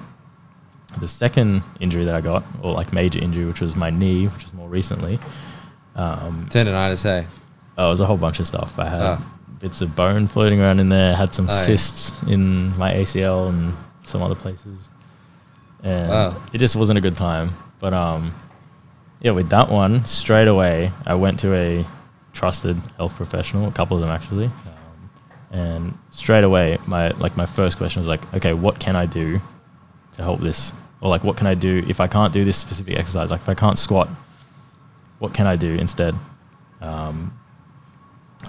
[1.01, 4.45] the second injury that I got, or like major injury, which was my knee, which
[4.45, 5.19] was more recently,
[5.95, 7.27] um, tendonitis, hey.
[7.79, 8.79] oh, it was a whole bunch of stuff.
[8.79, 9.21] I had Ah.
[9.61, 11.65] bits of bone floating around in there, had some Oh, yeah.
[11.65, 13.75] cysts in my ACL and
[14.07, 14.89] some other places.
[15.83, 16.37] And Wow.
[16.53, 17.51] it just wasn't a good time.
[17.81, 18.35] But um,
[19.21, 21.87] yeah, with that one, straight away, I went to a
[22.33, 24.47] trusted health professional, a couple of them actually.
[24.47, 25.11] Um,
[25.59, 29.41] and straight away, my like my first question was like, okay, what can I do
[30.17, 30.73] to help this?
[31.01, 33.31] Or like, what can I do if I can't do this specific exercise?
[33.31, 34.09] Like, if I can't squat,
[35.19, 36.15] what can I do instead?
[36.81, 37.39] Um,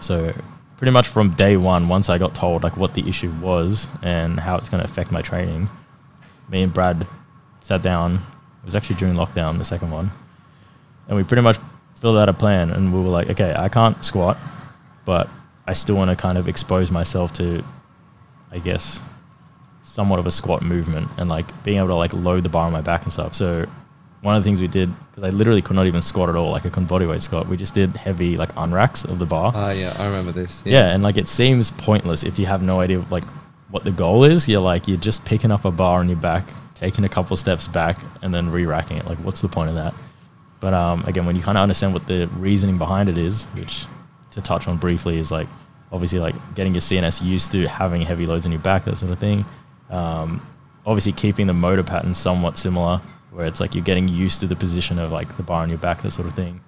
[0.01, 0.33] so
[0.77, 4.39] pretty much from day one, once I got told like what the issue was and
[4.39, 5.69] how it's going to affect my training,
[6.49, 7.05] me and Brad
[7.61, 8.15] sat down.
[8.15, 10.11] It was actually during lockdown, the second one,
[11.07, 11.57] and we pretty much
[11.99, 12.69] filled out a plan.
[12.71, 14.37] And we were like, okay, I can't squat,
[15.05, 15.29] but
[15.65, 17.63] I still want to kind of expose myself to,
[18.51, 18.99] I guess,
[19.87, 22.73] somewhat of a squat movement and like being able to like load the bar on
[22.73, 23.33] my back and stuff.
[23.33, 23.65] So
[24.21, 26.51] one of the things we did because I literally could not even squat at all,
[26.51, 27.47] like I couldn't bodyweight squat.
[27.47, 29.51] We just did heavy like unracks of the bar.
[29.55, 30.61] Oh yeah, I remember this.
[30.65, 30.93] yeah.
[30.93, 33.23] and like it seems pointless if you have no idea like
[33.69, 34.47] what the goal is.
[34.47, 37.67] You're like you're just picking up a bar on your back, taking a couple steps
[37.67, 39.05] back, and then re-racking it.
[39.05, 39.93] Like what's the point of that?
[40.59, 43.85] But um, again, when you kind of understand what the reasoning behind it is, which
[44.31, 45.47] to touch on briefly is like
[45.91, 49.11] obviously like getting your CNS used to having heavy loads on your back, that sort
[49.11, 49.45] of thing.
[49.89, 50.45] Um,
[50.85, 54.55] obviously keeping the motor pattern somewhat similar, where it's like you're getting used to the
[54.55, 56.61] position of like the bar on your back, that sort of thing.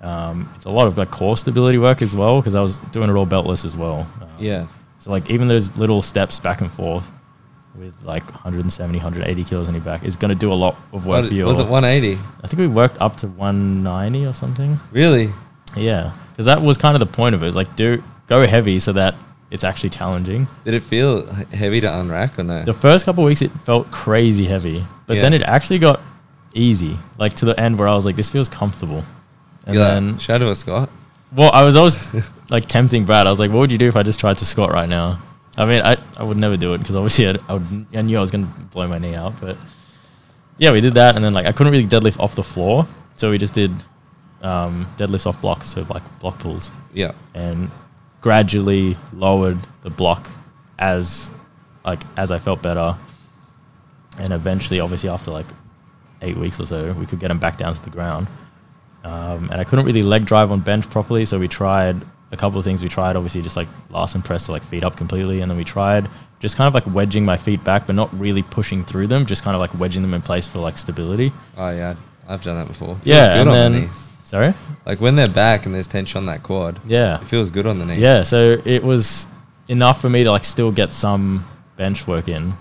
[0.00, 3.10] Um, it's a lot of like core stability work as well because I was doing
[3.10, 4.06] it all beltless as well.
[4.20, 4.66] Um, Yeah.
[4.98, 7.06] So like even those little steps back and forth
[7.74, 11.06] with like 170, 180 kilos on your back is going to do a lot of
[11.06, 11.44] work What, for you.
[11.44, 12.18] was it 180?
[12.42, 14.78] I think we worked up to 190 or something.
[14.92, 15.32] Really?
[15.76, 17.46] Yeah, because that was kind of the point of it.
[17.46, 17.48] it.
[17.50, 19.14] Is like do go heavy so that
[19.50, 20.46] it's actually challenging.
[20.64, 22.62] Did it feel heavy to unrack or no?
[22.62, 26.00] The first couple of weeks it felt crazy heavy, but then it actually got
[26.54, 29.04] easy, like to the end where I was like, this feels comfortable.
[29.66, 30.88] And You're then, like, shadow a Scott.
[31.34, 31.98] well, I was always
[32.50, 33.26] like tempting Brad.
[33.26, 35.20] I was like, what would you do if I just tried to squat right now?
[35.56, 38.16] I mean, I, I would never do it because obviously I'd, I, would, I knew
[38.16, 39.40] I was going to blow my knee out.
[39.40, 39.56] But
[40.58, 41.16] yeah, we did that.
[41.16, 42.86] And then like I couldn't really deadlift off the floor.
[43.14, 43.72] So we just did
[44.42, 46.70] um, deadlifts off blocks, so like block pulls.
[46.94, 47.12] Yeah.
[47.34, 47.70] and
[48.20, 50.28] gradually lowered the block
[50.78, 51.30] as
[51.84, 52.96] like as I felt better,
[54.18, 55.46] and eventually, obviously, after like
[56.22, 58.28] eight weeks or so, we could get him back down to the ground.
[59.02, 61.96] Um, and I couldn't really leg drive on bench properly, so we tried
[62.32, 62.82] a couple of things.
[62.82, 65.64] We tried obviously just like Larsen press to like feet up completely, and then we
[65.64, 69.26] tried just kind of like wedging my feet back, but not really pushing through them,
[69.26, 71.32] just kind of like wedging them in place for like stability.
[71.56, 71.94] Oh yeah,
[72.28, 72.96] I've done that before.
[72.96, 74.09] Feels Yeah, and then knees.
[74.22, 74.54] Sorry,
[74.86, 76.80] Like when they're back and there's tension on that quad.
[76.86, 77.96] yeah, It feels good on the knee.
[77.96, 79.26] Yeah, so it was
[79.68, 81.44] enough for me to like still get some
[81.76, 82.54] bench work in.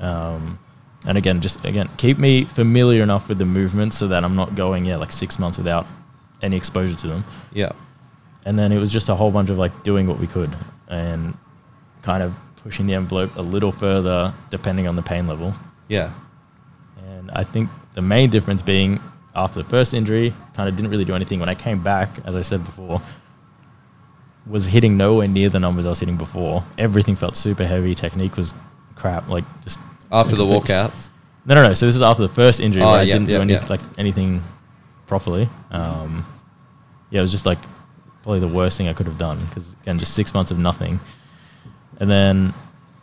[0.00, 0.58] Um,
[1.06, 4.54] and again, just again, keep me familiar enough with the movements so that I'm not
[4.54, 5.86] going yeah like six months without
[6.42, 7.24] any exposure to them.
[7.52, 7.72] Yeah.
[8.44, 10.54] And then it was just a whole bunch of like doing what we could
[10.88, 11.36] and
[12.02, 15.54] kind of pushing the envelope a little further depending on the pain level.
[15.88, 16.10] Yeah.
[17.08, 19.00] And I think the main difference being
[19.36, 21.38] after the first injury, kind of didn't really do anything.
[21.38, 23.00] When I came back, as I said before,
[24.46, 26.64] was hitting nowhere near the numbers I was hitting before.
[26.78, 27.94] Everything felt super heavy.
[27.94, 28.54] Technique was
[28.94, 29.78] crap, like just
[30.10, 31.10] After the walkouts.
[31.44, 31.74] No, no, no.
[31.74, 34.42] So this is after the first injury Oh, where I didn't do any, like anything
[35.06, 35.48] properly.
[35.70, 36.26] Um,
[37.10, 37.58] yeah, it was just like
[38.22, 40.98] probably the worst thing I could have done because again, just six months of nothing.
[42.00, 42.54] And then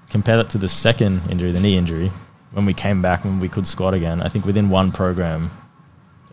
[0.10, 2.12] compare that to the second injury, the knee injury,
[2.52, 4.22] when we came back when we could squat again.
[4.22, 5.50] I think within one program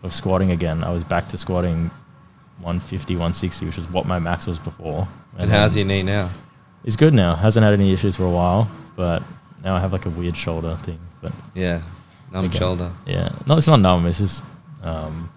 [0.03, 1.89] of squatting again, I was back to squatting
[2.59, 5.07] 150, 160, which was what my max was before.
[5.37, 6.29] And how's your knee now?
[6.83, 7.35] It's good now.
[7.35, 9.23] Hasn't had any issues for a while, but
[9.63, 10.99] now I have like a weird shoulder thing.
[11.21, 11.81] But Yeah.
[12.31, 12.59] Numb Again.
[12.59, 12.91] shoulder.
[13.05, 14.05] yeah, no, it's not numb.
[14.05, 14.45] It's just
[14.83, 15.29] um,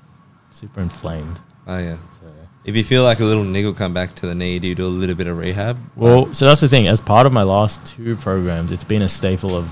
[0.51, 1.41] super inflamed.
[1.67, 1.97] Oh yeah.
[2.21, 2.27] So.
[2.65, 4.87] If you feel like a little niggle come back to the knee, do you do
[4.87, 5.77] a little bit of rehab?
[5.97, 6.87] Well, so that's the thing.
[6.87, 9.69] As part of my last two programs, it's been a staple of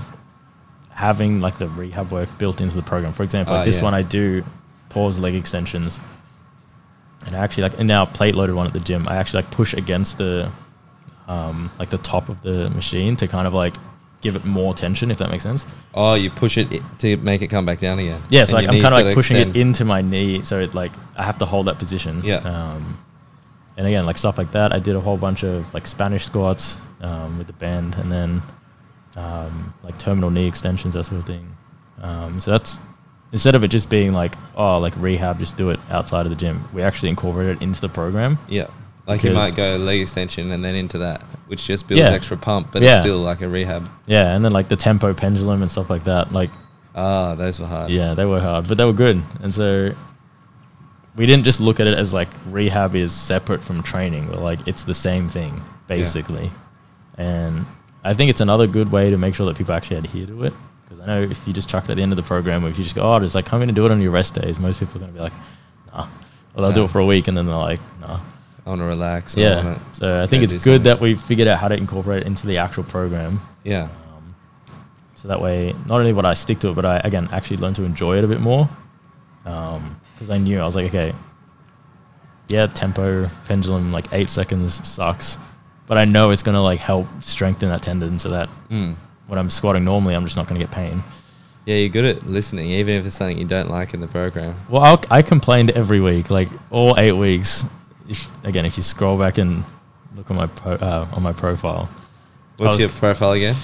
[0.89, 3.13] having like the rehab work built into the program.
[3.13, 3.83] For example, like Oh, this yeah.
[3.83, 4.43] one, I do
[4.93, 5.99] pause leg extensions,
[7.25, 9.07] and I actually like in our plate loaded one at the gym.
[9.07, 10.51] I actually like push against the
[11.27, 13.75] um, like the top of the machine to kind of like
[14.21, 15.65] give it more tension, if that makes sense.
[15.93, 18.21] oh, you push it i- to make it come back down again.
[18.29, 19.55] Yeah, so And like your I'm knee's kind of gotta like pushing extend.
[19.57, 22.21] it into my knee, so it like I have to hold that position.
[22.23, 22.37] Yeah.
[22.37, 22.97] Um,
[23.77, 26.77] and again, like stuff like that, I did a whole bunch of like Spanish squats
[27.01, 28.41] um, with the band, and then
[29.15, 31.55] um, like terminal knee extensions, that sort of thing.
[32.01, 32.77] Um, so that's
[33.33, 36.37] instead of it just being like oh like rehab, just do it outside of the
[36.37, 36.63] gym.
[36.73, 38.37] We actually incorporate it into the program.
[38.47, 38.67] Yeah.
[39.05, 42.11] Like you might go leg extension and then into that, which just builds Yeah.
[42.11, 42.91] extra pump, but Yeah.
[42.91, 43.89] it's still like a rehab.
[44.05, 46.31] Yeah, and then like the tempo pendulum and stuff like that.
[46.31, 46.51] Like
[46.95, 47.89] Ah, those were hard.
[47.91, 49.21] Yeah, they were hard, but they were good.
[49.41, 49.91] And so
[51.15, 54.59] we didn't just look at it as like rehab is separate from training, but like
[54.67, 56.49] it's the same thing basically.
[57.17, 57.65] And
[58.03, 60.53] I think it's another good way to make sure that people actually adhere to it.
[60.93, 62.69] Because I know if you just chuck it at the end of the program, or
[62.69, 64.35] if you just go, oh, just like come in and do it on your rest
[64.35, 65.33] days, most people are going to be like,
[65.91, 66.07] nah.
[66.53, 68.19] Well, they'll do it for a week and then they're like, nah.
[68.65, 69.35] I want to relax.
[69.35, 69.55] Yeah.
[69.57, 70.83] wanna So I think it's good something.
[70.83, 73.39] that we figured out how to incorporate it into the actual program.
[73.63, 73.89] Yeah.
[74.15, 74.35] Um,
[75.15, 77.73] so that way, not only would I stick to it, but I again actually learn
[77.73, 78.69] to enjoy it a bit more.
[79.43, 81.13] Because I knew I was like, okay,
[82.47, 85.37] yeah, tempo pendulum like eight seconds sucks,
[85.87, 88.95] but I know it's gonna like help strengthen that tendon so that Mm.
[89.27, 91.03] When I'm squatting normally, I'm just not gonna get pain.
[91.65, 94.55] Yeah, you're good at listening, even if it's something you don't like in the program.
[94.69, 97.63] Well, I'll, I complained every week, like all eight weeks.
[98.09, 99.63] If, again, if you scroll back and
[100.15, 101.89] look on my pro, uh, on my profile,
[102.57, 103.55] What's was- your profile again?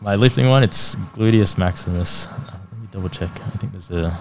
[0.00, 2.26] My lifting one, it's gluteus maximus.
[2.26, 3.30] Uh, let me double check.
[3.40, 4.14] I think there's a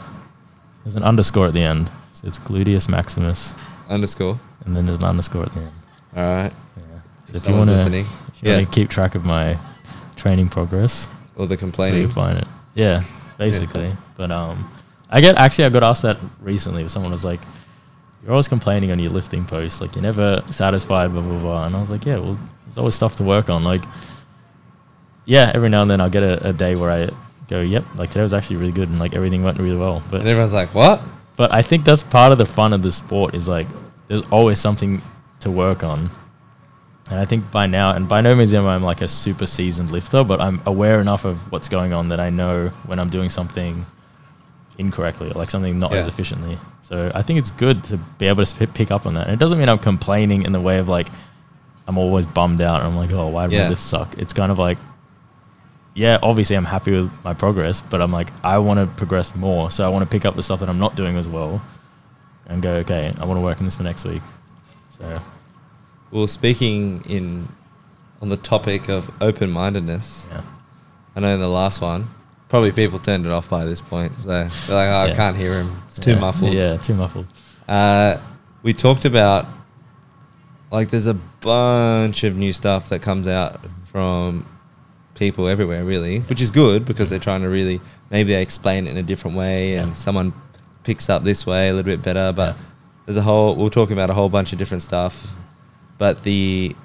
[0.84, 3.54] there's an underscore at the end, so it's gluteus maximus,
[3.89, 4.39] Underscore.
[4.65, 5.72] and then there's an underscore at the end.
[6.15, 6.54] All right.
[6.78, 6.84] Yeah.
[7.28, 8.06] So If you want to, if you
[8.41, 8.58] Yeah.
[8.58, 9.58] want to keep track of my
[10.15, 12.10] training progress, Or the so you complaining.
[12.10, 12.47] find it.
[12.76, 13.04] Yeah,
[13.38, 13.91] basically.
[14.17, 14.69] But um,
[15.10, 16.88] I get actually I got asked that recently.
[16.89, 17.39] Someone was like,
[18.21, 19.82] "You're always complaining on your lifting posts.
[19.82, 21.65] Like you're never satisfied." Blah blah blah.
[21.67, 23.63] And I was like, "Yeah, well, there's always stuff to work on.
[23.63, 23.84] Like,
[25.26, 27.10] yeah, every now and then I'll get a, a day where I
[27.49, 30.21] go, "Yep, like today was actually really good, and like everything went really well." But
[30.21, 31.02] And everyone's like, what?
[31.36, 33.67] but I think that's part of the fun of the sport is like
[34.08, 35.02] there's always something
[35.39, 36.10] to work on.
[37.10, 39.92] And I think by now, and by no means am I like a super seasoned
[39.92, 43.30] lifter, but I'm aware enough of what's going on that I know when I'm doing
[43.30, 43.86] something
[44.78, 46.58] incorrectly or like something not as efficiently.
[46.82, 49.28] So I think it's good to be able to pick up on that.
[49.28, 51.10] And it doesn't mean I'm complaining in the way of like
[51.88, 53.68] I'm always bummed out and I'm like, oh, why did Yeah.
[53.70, 54.18] my suck?
[54.18, 54.78] It's kind of like,
[55.96, 59.70] yeah, obviously I'm happy with my progress, but I'm like, I want to progress more.
[59.70, 61.62] So I want to pick up the stuff that I'm not doing as well
[62.48, 64.22] and go, okay, I want to work on this for next week.
[64.98, 65.20] So
[66.13, 67.49] Well, speaking in
[68.21, 70.41] on the topic of open mindedness, yeah,
[71.15, 72.06] I know in the last one,
[72.49, 74.19] probably people turned it off by this point.
[74.19, 74.43] So they're
[74.76, 75.82] like, oh, I can't hear him.
[75.88, 76.19] It's too Yeah.
[76.19, 76.54] muffled.
[76.54, 77.26] Yeah, too muffled.
[77.67, 78.17] Uh,
[78.62, 79.47] we talked about
[80.71, 84.45] like there's a bunch of new stuff that comes out from
[85.15, 88.91] people everywhere, really, which is good because they're trying to really maybe they explain it
[88.91, 89.93] in a different way and Yeah.
[89.95, 90.34] someone
[90.84, 92.32] picks up this way a little bit better.
[92.32, 92.62] But Yeah.
[93.08, 95.34] there's a whole we're talking about a whole bunch of different stuff.
[95.97, 96.75] But the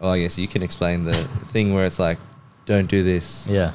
[0.00, 2.18] well, I guess you can explain the thing where it's like,
[2.66, 3.46] don't do this.
[3.46, 3.72] Yeah.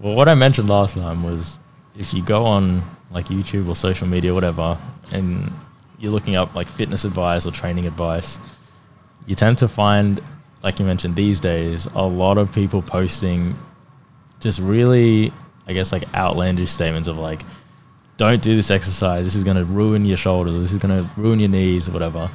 [0.00, 1.60] Well, what I mentioned last time was
[1.96, 4.78] if you go on like YouTube or social media, whatever,
[5.10, 5.52] and
[5.98, 8.38] you're looking up like fitness advice or training advice,
[9.26, 10.20] you tend to find,
[10.62, 13.56] like you mentioned, these days, a lot of people posting
[14.40, 15.32] just really,
[15.66, 17.42] I guess, like outlandish statements of like,
[18.16, 19.24] don't do this exercise.
[19.24, 20.60] This is going to ruin your shoulders.
[20.60, 22.30] This is going to ruin your knees or whatever.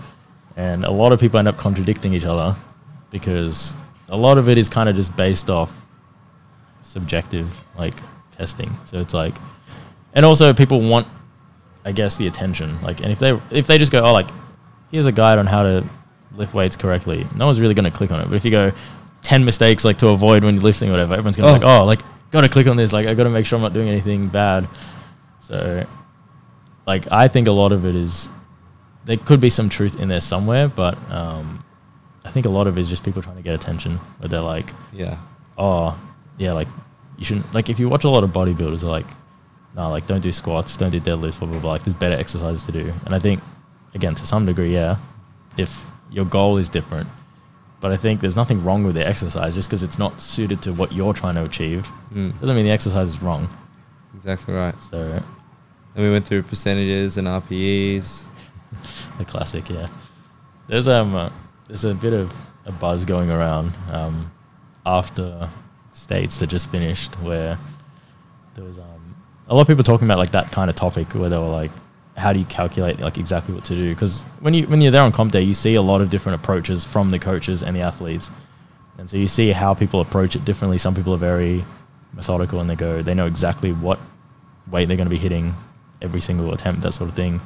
[0.56, 2.56] And a lot of people end up contradicting each other
[3.10, 3.76] because
[4.10, 5.72] a lot of it is kind of just based off
[6.82, 7.96] subjective like
[8.32, 8.76] testing.
[8.86, 9.36] So it's like,
[10.14, 11.08] and also people want,
[11.86, 12.80] I guess, the attention.
[12.82, 14.30] Like, and if they if they just go, oh, like,
[14.92, 15.84] here's a guide on how to
[16.36, 18.26] lift weights correctly, no one's really going to click on it.
[18.30, 18.72] But if you go,
[19.24, 21.14] ten mistakes like to avoid when you're lifting or whatever.
[21.14, 21.68] Everyone's gonna be Oh.
[21.68, 22.02] like, oh, like
[22.32, 22.94] gotta click on this.
[22.94, 24.68] Like I gotta make sure I'm not doing anything bad.
[25.40, 25.86] So,
[26.86, 28.30] like I think a lot of it is
[29.06, 31.64] there could be some truth in there somewhere, but um,
[32.24, 33.98] I think a lot of it is just people trying to get attention.
[34.20, 35.18] Where they're like, Yeah.
[35.58, 36.00] oh,
[36.38, 36.68] yeah, like
[37.18, 37.54] you shouldn't.
[37.54, 39.06] Like if you watch a lot of bodybuilders, they're like,
[39.76, 41.72] no, like don't do squats, don't do deadlifts, blah blah blah.
[41.72, 42.94] Like there's better exercises to do.
[43.06, 43.42] And I think,
[43.94, 44.98] again, to some degree, yeah,
[45.58, 47.10] if your goal is different,
[47.82, 50.74] but I think there's nothing wrong with the exercise just because it's not suited to
[50.74, 51.92] what you're trying to achieve.
[52.14, 52.40] Mm.
[52.40, 53.50] Doesn't mean the exercise is wrong.
[54.16, 54.80] Exactly right.
[54.80, 55.22] So
[55.96, 58.24] And we went through percentages and RPEs.
[59.18, 59.88] The classic, yeah.
[60.68, 61.30] There's um, uh,
[61.68, 62.34] there's a bit of
[62.66, 64.32] a buzz going around um,
[64.86, 65.50] after
[65.94, 67.58] states that just finished where
[68.56, 69.16] there was um,
[69.48, 71.72] a lot of people talking about like that kind of topic where they were like,
[72.16, 73.94] how do you calculate like exactly what to do?
[73.94, 76.42] Because when you when you're there on comp day, you see a lot of different
[76.42, 78.32] approaches from the coaches and the athletes,
[78.98, 80.78] and so you see how people approach it differently.
[80.78, 81.66] Some people are very
[82.14, 84.00] methodical and they go, they know exactly what
[84.70, 85.56] weight they're going to be hitting
[86.02, 87.42] every single attempt, that sort of thing.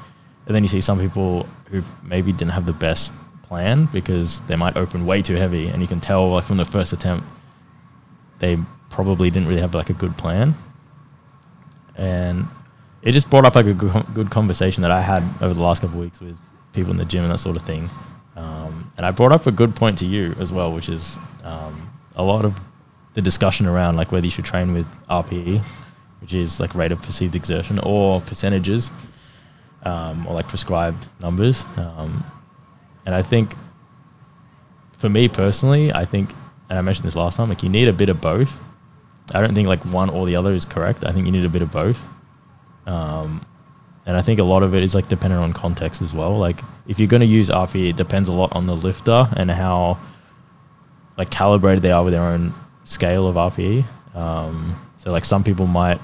[0.48, 4.56] And then you see some people who maybe didn't have the best plan because they
[4.56, 7.28] might open way too heavy, and you can tell like from the first attempt
[8.40, 8.58] they
[8.90, 10.56] probably didn't really have like a good plan.
[11.96, 12.46] And
[13.02, 15.98] it just brought up like a good, conversation that I had over the last couple
[15.98, 16.38] of weeks with
[16.74, 17.90] people in the gym and that sort of thing.
[18.36, 21.90] Um, and I brought up a good point to you as well, which is um,
[22.16, 22.60] a lot of
[23.16, 25.64] the discussion around like whether you should train with RPE,
[26.22, 28.92] which is like rate of perceived exertion, or percentages,
[29.88, 31.64] um, or like prescribed numbers.
[31.78, 32.24] Um,
[33.06, 33.56] and I think
[34.98, 36.34] for me personally, I think,
[36.70, 38.60] and I mentioned this last time, like you need a bit of both.
[39.34, 41.06] I don't think like one or the other is correct.
[41.06, 42.02] I think you need a bit of both.
[42.86, 43.46] Um,
[44.06, 46.38] and I think a lot of it is like dependent on context as well.
[46.38, 49.52] Like if you're going to use RPE, it depends a lot on the lifter and
[49.52, 50.00] how
[51.18, 53.86] like calibrated they are with their own scale of RPE.
[54.16, 56.00] Um, so like some people might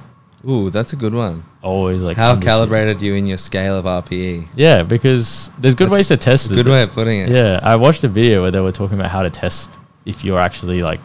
[0.48, 1.46] Ooh, that's a good one.
[1.62, 2.42] always like How undershoot.
[2.42, 4.48] calibrated you in your scale of RPE?
[4.56, 6.56] Yeah, because there's good ways to test it.
[6.56, 7.30] Good way of putting it.
[7.30, 10.40] Yeah, I watched a video where they were talking about how to test if you're
[10.40, 11.00] actually like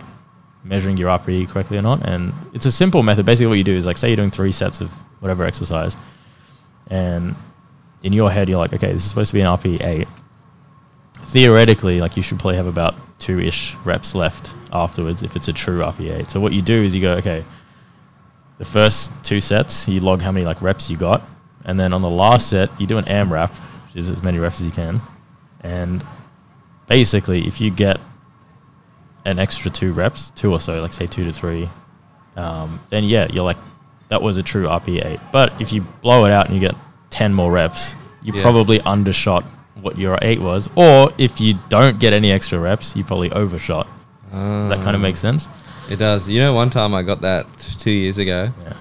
[0.64, 2.04] measuring your RPE correctly or not.
[2.06, 3.24] And it's a simple method.
[3.26, 5.96] Basically, what you do is like say you're doing three sets of whatever exercise,
[6.88, 7.36] and
[8.02, 10.08] in your head you're like, okay, this is supposed to be an RPE eight.
[11.22, 15.52] Theoretically, like you should probably have about two ish reps left afterwards if it's a
[15.52, 16.30] true RPE eight.
[16.30, 17.44] So what you do is you go, okay,
[18.58, 21.22] the first two sets you log how many like reps you got,
[21.64, 23.50] and then on the last set you do an AMRAP,
[23.86, 25.00] which is as many reps as you can,
[25.60, 26.04] and
[26.88, 27.98] basically if you get
[29.24, 31.68] an extra two reps, two or so, like say two to three,
[32.36, 33.58] um, then yeah, you're like,
[34.08, 35.20] that was a true RP eight.
[35.32, 36.74] But if you blow it out and you get
[37.10, 38.42] ten more reps, you Yeah.
[38.42, 39.44] probably undershot
[39.82, 40.70] what your eight was.
[40.76, 43.86] Or if you don't get any extra reps, you probably overshot.
[44.32, 45.48] Does that kind of make sense?
[45.90, 46.28] It does.
[46.28, 47.46] You know, one time I got that
[47.78, 48.52] two years ago.
[48.62, 48.72] Yeah.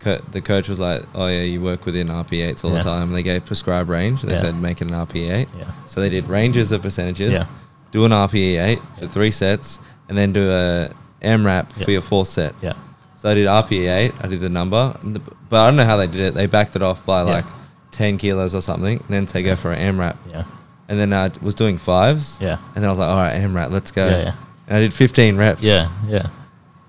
[0.00, 2.78] Co- the coach was like, "Oh yeah, you work within RP8s all Yeah.
[2.78, 4.22] the time." They gave prescribed range.
[4.22, 4.38] They Yeah.
[4.40, 5.48] said make it an RP8.
[5.58, 5.64] Yeah.
[5.86, 7.32] So they did ranges of percentages.
[7.32, 7.46] Yeah.
[7.92, 10.90] Do an RPE8 for three sets, and then do a
[11.22, 11.84] MRAP Yeah.
[11.84, 12.54] for your fourth set.
[12.60, 12.74] Yeah.
[13.16, 14.12] So I did RPE8.
[14.22, 16.34] I did the number, and the, but I don't know how they did it.
[16.34, 17.30] They backed it off by Yeah.
[17.36, 17.44] like
[17.90, 18.98] ten kilos or something.
[18.98, 20.42] And then they go for an MRAP, Yeah.
[20.88, 22.36] and then I was doing fives.
[22.40, 22.58] Yeah.
[22.74, 24.32] And then I was like, "All right, MRAP, let's go." Yeah, yeah.
[24.66, 25.62] And I did 15 reps.
[25.62, 25.90] Yeah.
[26.06, 26.30] Yeah.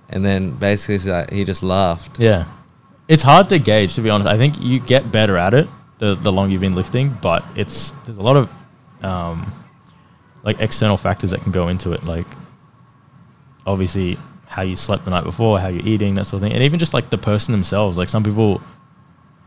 [0.10, 2.20] And then basically like, he just laughed.
[2.20, 2.46] Yeah.
[3.08, 4.30] It's hard to gauge, to be honest.
[4.30, 5.68] I think you get better at it
[6.00, 8.50] the, the longer you've been lifting, but it's there's a lot of
[9.04, 9.52] um,
[10.44, 12.26] like external factors that can go into it, like
[13.66, 14.18] obviously
[14.48, 16.80] how you slept the night before, how you're eating, that sort of thing, and even
[16.80, 17.98] just like the person themselves.
[17.98, 18.62] Like some people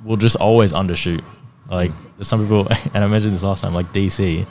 [0.05, 1.23] will just always undershoot.
[1.71, 4.47] Like some people, and I mentioned this last time, like DC,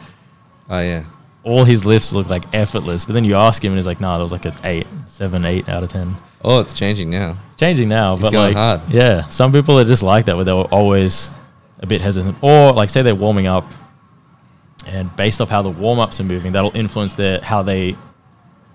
[0.70, 1.06] Oh yeah.
[1.48, 4.18] All his lifts look like effortless, but then you ask him, and he's like, "Nah,
[4.18, 6.16] that was like an eight, seven, eight out of ten.
[6.44, 7.38] Oh, it's changing now.
[7.48, 8.82] It's changing now, He's but going like, hard.
[8.94, 11.32] yeah, some people are just like that, where they were always
[11.80, 13.66] a bit hesitant, or like say they're warming up,
[14.86, 17.96] and based off how the warm ups are moving, that'll influence their how they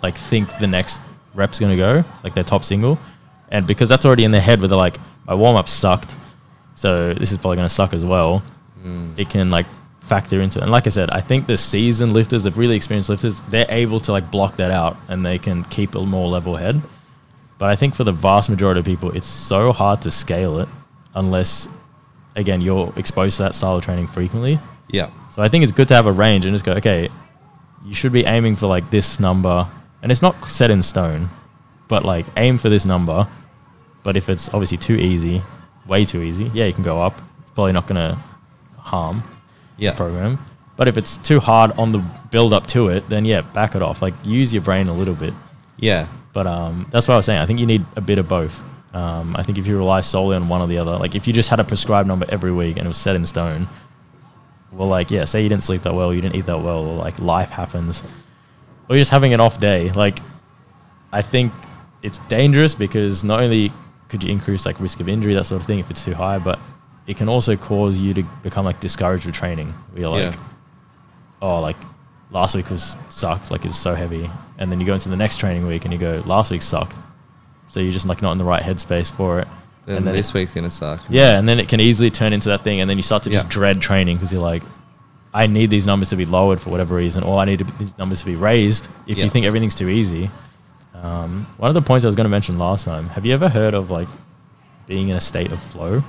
[0.03, 1.01] like think the next
[1.35, 2.99] rep's gonna go, like their top single,
[3.51, 4.97] and because that's already in their head, where they're like,
[5.27, 6.15] my warm up sucked,
[6.75, 8.43] so this is probably gonna suck as well.
[8.85, 9.17] Mm.
[9.19, 9.67] It can like
[10.13, 13.09] factor into it, and like I said, I think the seasoned lifters, the really experienced
[13.09, 16.55] lifters, they're able to like block that out, and they can keep a more level
[16.57, 16.83] head.
[17.57, 20.69] But I think for the vast majority of people, it's so hard to scale it
[21.15, 21.67] unless,
[22.37, 24.61] again, you're exposed to that style of training frequently.
[24.91, 25.09] Yeah.
[25.35, 27.09] So I think it's good to have a range and just go, okay,
[27.83, 29.67] you should be aiming for like this number,
[30.03, 31.31] and it's not set in stone,
[31.89, 33.27] but like aim for this number.
[34.03, 35.41] But if it's obviously too easy,
[35.87, 37.15] way too easy, yeah, you can go up.
[37.41, 38.19] It's probably not going to
[38.77, 39.23] harm
[39.83, 39.95] Yeah.
[39.95, 40.37] program.
[40.77, 41.99] But But if it's too hard on the
[42.31, 44.01] build up to it, then yeah, back it off.
[44.03, 45.35] Like use your brain a little bit.
[45.77, 46.07] Yeah.
[46.33, 47.41] But um, that's what I was saying.
[47.41, 48.63] I think you need a bit of both.
[48.95, 51.33] Um, I think if you rely solely on one or the other, like if you
[51.33, 53.69] just had a prescribed number every week and it was set in stone,
[54.71, 56.97] well, like yeah, say you didn't sleep that well, you didn't eat that well, or
[56.97, 58.03] like life happens,
[58.89, 59.91] or you're just having an off day.
[59.93, 60.21] Like
[61.13, 61.53] I think
[62.03, 63.73] it's dangerous because not only
[64.09, 66.39] could you increase like risk of injury, that sort of thing, if it's too high,
[66.39, 66.59] but
[67.07, 69.69] it can also cause you to become like discouraged with training.
[69.93, 70.41] Where you're like, Yeah.
[71.41, 71.77] oh, like
[72.31, 75.17] last week was sucked, like it was so heavy, and then you go into the
[75.17, 76.95] next training week and you go, last week sucked,
[77.67, 79.49] so you're just like not in the right headspace for it.
[79.85, 81.03] Then, and then this it, week's gonna suck.
[81.11, 83.31] yeah, and then it can easily turn into that thing, and then you start to
[83.31, 84.63] just dread training because you're like,
[85.35, 87.73] I need these numbers to be lowered for whatever reason, or I need to be,
[87.79, 88.87] these numbers to be raised.
[89.07, 89.25] If Yeah.
[89.25, 90.31] you think everything's too easy,
[90.95, 93.09] um, one of the points I was going to mention last time.
[93.09, 94.09] Have you ever heard of like
[94.87, 96.05] being in a state of flow?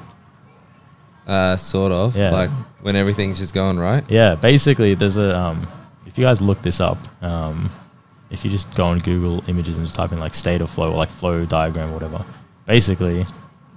[1.28, 2.16] Uh, sort of.
[2.16, 2.32] Yeah.
[2.32, 2.50] Like
[2.82, 4.04] when everything's just going right.
[4.10, 5.38] Yeah, basically, there's a.
[5.38, 5.68] Um,
[6.06, 7.72] if you guys look this up, um,
[8.30, 10.92] if you just go on Google Images and just type in like state of flow
[10.92, 12.26] or like flow diagram or whatever,
[12.66, 13.26] basically,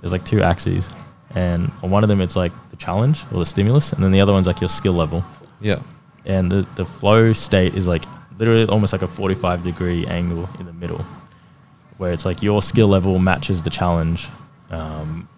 [0.00, 0.90] there's like two axes,
[1.34, 4.20] and on one of them it's like the challenge or the stimulus, and then the
[4.20, 5.24] other one's like your skill level.
[5.60, 5.80] Yeah.
[6.24, 8.04] And the the flow state is like
[8.38, 11.04] literally almost like a 45 degree angle in the middle,
[11.98, 14.28] where it's like your skill level matches the challenge
[14.70, 15.28] um,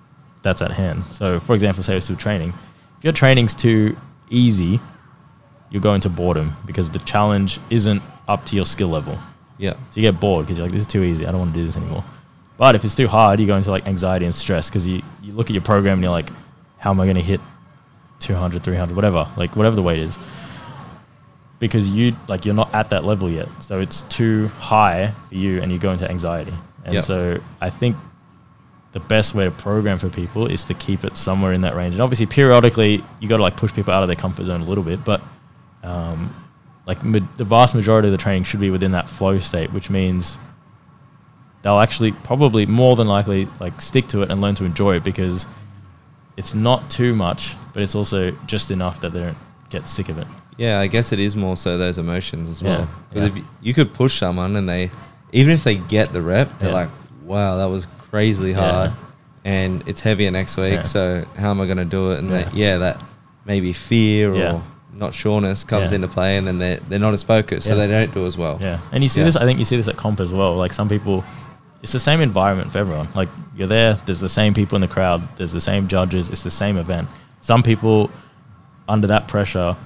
[0.43, 1.05] that's at hand.
[1.05, 2.53] So, for example, say it's with training.
[2.99, 3.97] If your training's too
[4.30, 4.80] easy,
[5.70, 9.18] you'll go into boredom because the challenge isn't up to your skill level.
[9.59, 9.72] Yeah.
[9.72, 11.26] So you get bored because you're like, this is too easy.
[11.26, 12.05] I don't want to do this anymore.
[12.57, 15.32] But if it's too hard, you go into like anxiety and stress because you, you
[15.32, 16.30] look at your program and you're like,
[16.78, 17.41] how am I going to hit
[18.20, 20.18] 200, 300, whatever, like whatever the weight is.
[21.59, 25.61] Because you like you're not at that level yet, so it's too high for you,
[25.61, 26.53] and you go into anxiety.
[26.84, 27.05] And Yep.
[27.05, 27.97] so I think
[28.99, 31.94] the best way to program for people is to keep it somewhere in that range.
[31.94, 34.64] And obviously, periodically, you got to like push people out of their comfort zone a
[34.64, 35.20] little bit, but
[35.82, 36.34] um,
[36.86, 40.38] like the vast majority of the training should be within that flow state, which means
[41.62, 45.05] they'll actually probably more than likely like stick to it and learn to enjoy it
[45.05, 45.46] because
[46.36, 49.38] it's not too much, but it's also just enough that they don't
[49.70, 50.26] get sick of it.
[50.57, 52.88] Yeah, I guess it is more so those emotions as Yeah, well.
[53.11, 53.28] Because yeah.
[53.30, 54.90] if you, you could push someone and they,
[55.32, 56.74] even if they get the rep, they're Yeah.
[56.74, 56.88] like,
[57.22, 58.96] "Wow, that was crazily hard," Yeah.
[59.52, 60.74] and it's heavier next week.
[60.74, 60.82] Yeah.
[60.82, 62.18] So how am I going to do it?
[62.20, 62.38] And Yeah.
[62.38, 62.48] yeah.
[62.54, 63.02] yeah, that
[63.44, 67.66] maybe fear or not sureness comes into play, and then they're they're not as focused,
[67.68, 68.59] so they don't do as well.
[68.61, 69.36] Yeah, and you see this.
[69.36, 70.56] I think you see this at comp as well.
[70.56, 71.24] Like some people,
[71.82, 73.09] it's the same environment for everyone.
[73.14, 73.98] Like you're there.
[74.06, 75.22] There's the same people in the crowd.
[75.36, 76.30] There's the same judges.
[76.30, 77.09] It's the same event.
[77.42, 78.11] Some people,
[78.88, 79.76] under that pressure,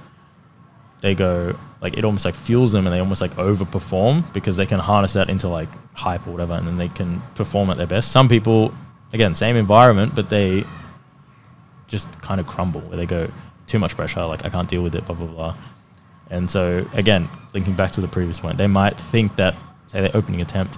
[1.01, 4.65] they go like it almost like fuels them, and they almost like overperform because they
[4.65, 7.85] can harness that into like hype or whatever, and then they can perform at their
[7.85, 8.11] best.
[8.11, 8.73] Some people,
[9.11, 10.63] again, same environment, but they
[11.87, 13.29] just kind of crumble where they go
[13.67, 14.25] too much pressure.
[14.25, 15.05] Like I can't deal with it.
[15.05, 15.55] Blah blah blah.
[16.29, 19.53] And so again, linking back to the previous point, they might think that
[19.87, 20.77] say their opening attempt,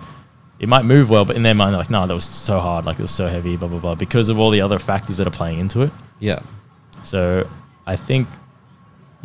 [0.59, 2.85] it might move well, but in their mind they're like, no, that was so hard,
[2.87, 5.27] like it was so heavy, blah blah blah, because of all the other factors that
[5.27, 5.91] are playing into it.
[6.19, 6.41] Yeah.
[7.03, 7.47] So
[7.85, 8.27] I think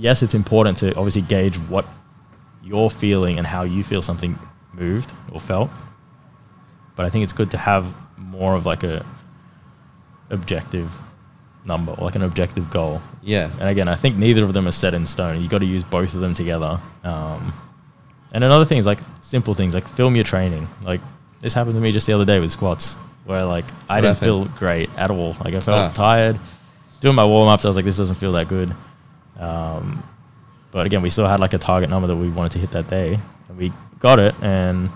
[0.06, 1.84] yes, it's important to obviously gauge what
[2.62, 4.38] you're feeling and how you feel something
[4.72, 5.70] moved or felt.
[6.96, 7.84] But I think it's good to have
[8.16, 9.04] more of like a
[10.30, 10.90] objective
[11.64, 13.50] number or like an objective goal Yeah.
[13.60, 15.42] and again, I think neither of them are set in stone.
[15.42, 16.80] You got to use both of them together.
[17.04, 17.52] Um,
[18.32, 20.68] and another thing is like simple things like film your training.
[20.82, 21.00] Like
[21.42, 22.94] this happened to me just the other day with squats,
[23.24, 24.18] where like I What didn't happened?
[24.18, 25.36] feel great at all.
[25.44, 25.92] Like I felt Ah.
[25.92, 26.38] tired.
[27.00, 28.74] Doing my warm ups, I was like, this doesn't feel that good.
[29.40, 30.04] Um,
[30.70, 32.88] but again, we still had like a target number that we wanted to hit that
[32.88, 33.18] day,
[33.48, 34.34] and we got it.
[34.40, 34.90] And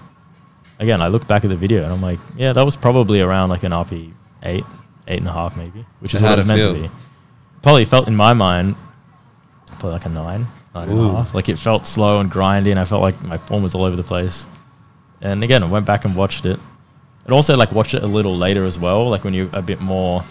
[0.79, 3.49] again, I look back at the video and I'm like, yeah, that was probably around
[3.49, 4.13] like an RP
[4.45, 4.65] eight,
[5.09, 6.91] eight and a half maybe, which is what how'd it meant to be
[7.65, 8.77] probably felt in my mind
[9.67, 11.35] probably like a nine, nine and a half.
[11.35, 13.97] Like it felt slow and grindy, and I felt like my form was all over
[13.97, 14.47] the place.
[15.23, 16.61] And again, I went back and watched it.
[17.25, 19.81] And also like watched it a little later as well, like when you're a bit
[19.81, 20.23] more,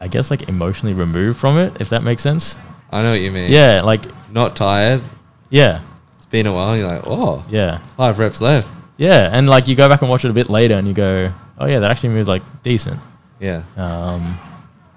[0.00, 2.56] I guess like emotionally removed from it, if that makes sense.
[2.90, 3.50] I know what you mean.
[3.50, 5.02] Yeah, like Not tired.
[5.50, 5.80] yeah,
[6.16, 6.76] It's been a while.
[6.76, 8.68] You're like, oh, yeah, five reps left.
[8.96, 11.32] yeah, and like you go back and watch it a bit later, and you go,
[11.58, 13.00] oh yeah, that actually moved like decent.
[13.40, 13.62] Yeah.
[13.76, 14.38] Um,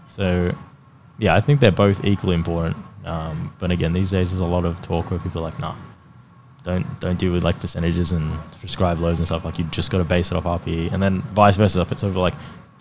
[0.07, 0.53] so,
[1.17, 2.77] yeah, I think they're both equally important.
[3.05, 5.75] Um, but again, these days there's a lot of talk where people are like, nah,
[6.63, 9.45] don't don't deal with like percentages and prescribed loads and stuff.
[9.45, 11.81] Like you just got to base it off RPE, and then vice versa.
[11.81, 12.33] If it's over like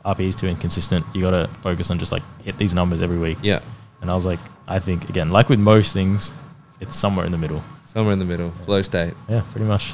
[0.04, 3.18] RPE is too inconsistent, you got to focus on just like hit these numbers every
[3.18, 3.38] week.
[3.42, 3.60] Yeah.
[4.00, 6.32] And I was like, I think again, like with most things,
[6.80, 7.62] it's somewhere in the middle.
[7.82, 8.50] Somewhere in the middle.
[8.64, 9.14] Flow state.
[9.28, 9.92] Yeah, pretty much.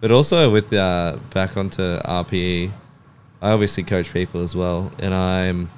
[0.00, 2.72] But also with uh, back onto RPE,
[3.40, 5.70] I obviously coach people as well, and I'm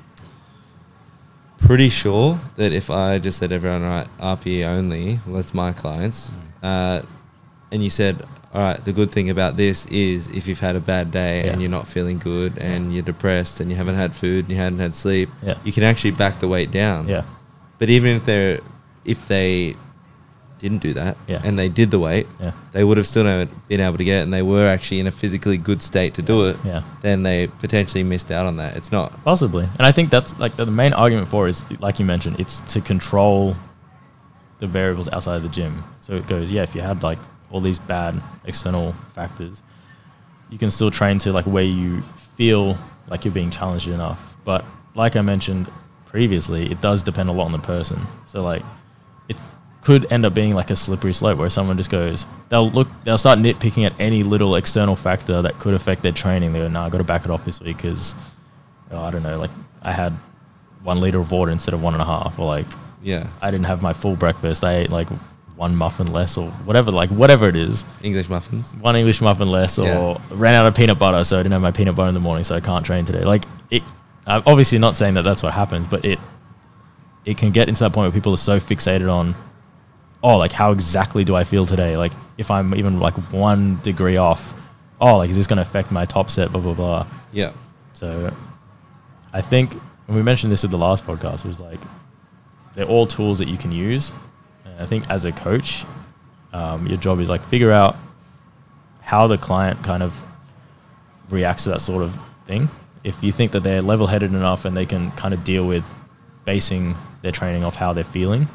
[1.59, 6.33] pretty sure that if I just said everyone right RPE only, well, that's my clients,
[6.63, 7.03] uh,
[7.71, 8.25] and you said,
[8.57, 11.53] all right, the good thing about this is if you've had a bad day Yeah.
[11.53, 14.57] and you're not feeling good and you're depressed and you haven't had food and you
[14.57, 15.57] haven't had sleep, Yeah.
[15.63, 17.07] you can actually back the weight down.
[17.07, 17.25] Yeah.
[17.79, 18.61] But even if they're
[19.05, 19.77] if they
[20.59, 21.43] didn't do that Yeah.
[21.45, 22.53] and they did the weight, Yeah.
[22.73, 25.07] they would have still never been able to get it and they were actually in
[25.07, 26.57] a physically good state to do it.
[26.65, 26.81] Yeah.
[27.03, 28.75] Then they potentially missed out on that.
[28.75, 29.69] It's not Possibly.
[29.79, 32.61] And I think that's like the, the main argument for is like you mentioned, it's
[32.73, 33.55] to control
[34.61, 35.85] the variables outside of the gym.
[36.01, 37.19] So it goes, yeah, if you had like
[37.51, 39.63] all these bad external factors,
[40.51, 42.03] you can still train to like where you
[42.37, 42.77] feel
[43.09, 44.37] like you're being challenged enough.
[44.45, 45.71] But like I mentioned
[46.07, 48.01] previously, it does depend a lot on the person.
[48.27, 48.63] So like
[49.29, 49.37] it
[49.83, 53.19] could end up being like a slippery slope where someone just goes, they'll look, they'll
[53.19, 56.53] start nitpicking at any little external factor that could affect their training.
[56.53, 58.15] They go, nah, I got to back it off this week because,
[58.91, 59.51] oh, I don't know, like
[59.83, 60.13] I had
[60.83, 62.67] one liter of water instead of one and a half, or like
[63.03, 63.29] yeah.
[63.41, 64.65] I didn't have my full breakfast.
[64.65, 65.09] I ate like
[65.57, 68.75] one muffin less, or whatever, like whatever it is, English muffins.
[68.81, 70.19] one English muffin less, or Yeah.
[70.31, 72.45] ran out of peanut butter, so I didn't have my peanut butter in the morning,
[72.45, 73.25] so I can't train today.
[73.25, 73.83] Like it,
[74.27, 76.19] I'm obviously not saying that that's what happens, but it
[77.25, 79.35] it can get into that point where people are so fixated on,
[80.23, 81.97] oh, like how exactly do I feel today?
[81.97, 84.55] Like if I'm even like one degree off,
[85.01, 86.53] oh, like is this going to affect my top set?
[86.53, 87.07] Blah blah blah.
[87.33, 87.53] Yeah.
[87.95, 88.33] So
[89.33, 89.73] I think,
[90.07, 91.81] and we mentioned this at the last podcast, It was like
[92.75, 94.13] they're all tools that you can use.
[94.77, 95.85] And I think as a coach,
[96.53, 97.97] um, your job is like figure out
[99.01, 100.21] how the client kind of
[101.31, 102.69] reacts to that sort of thing.
[103.05, 105.85] If you think that they're level headed enough and they can kind of deal with
[106.45, 108.49] basing their training off how they're feeling,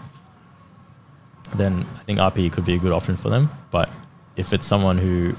[1.55, 3.49] then I think RPE could be a good option for them.
[3.71, 3.89] But
[4.35, 5.35] if it's someone who,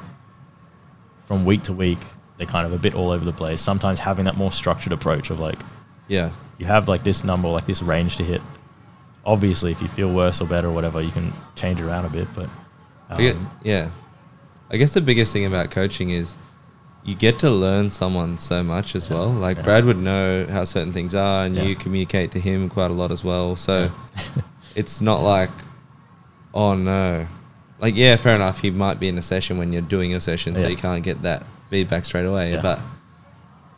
[1.27, 1.99] from week to week,
[2.37, 5.31] they're kind of a bit all over the place, sometimes having that more structured approach
[5.31, 5.59] of like,
[6.09, 6.31] Yeah.
[6.59, 8.41] you have like this number, like this range to hit.
[9.25, 12.29] Obviously, if you feel worse or better or whatever, you can change around a bit.
[12.35, 12.49] But
[13.09, 13.91] I um, yeah.
[14.71, 16.35] I guess the biggest thing about coaching is
[17.05, 19.17] you get to learn someone so much as Yeah.
[19.19, 19.29] well.
[19.31, 19.63] Like Yeah.
[19.65, 21.65] Brad would know how certain things are, and Yeah.
[21.65, 23.55] you communicate to him quite a lot as well.
[23.57, 23.91] So
[24.75, 25.51] it's not like,
[26.55, 27.27] oh no,
[27.81, 28.59] like yeah, fair enough.
[28.61, 31.23] He might be in a session when you're doing your session, so you can't get
[31.23, 32.59] that feedback straight away.
[32.63, 32.81] But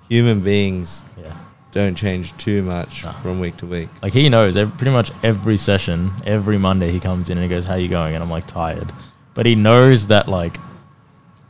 [0.09, 1.33] human beings yeah,
[1.75, 3.11] don't change too much No.
[3.23, 3.89] from week to week.
[4.03, 7.49] like he knows ev- pretty much every session, every Monday he comes in and he
[7.51, 8.93] goes, "How you going?" And I'm like tired,
[9.35, 10.57] but he knows that like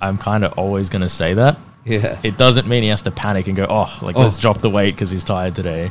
[0.00, 1.56] I'm kind of always gonna say that.
[1.84, 2.18] Yeah.
[2.22, 4.22] It doesn't mean he has to panic and go, "Oh, like Oh.
[4.22, 5.90] let's drop the weight because he's tired today."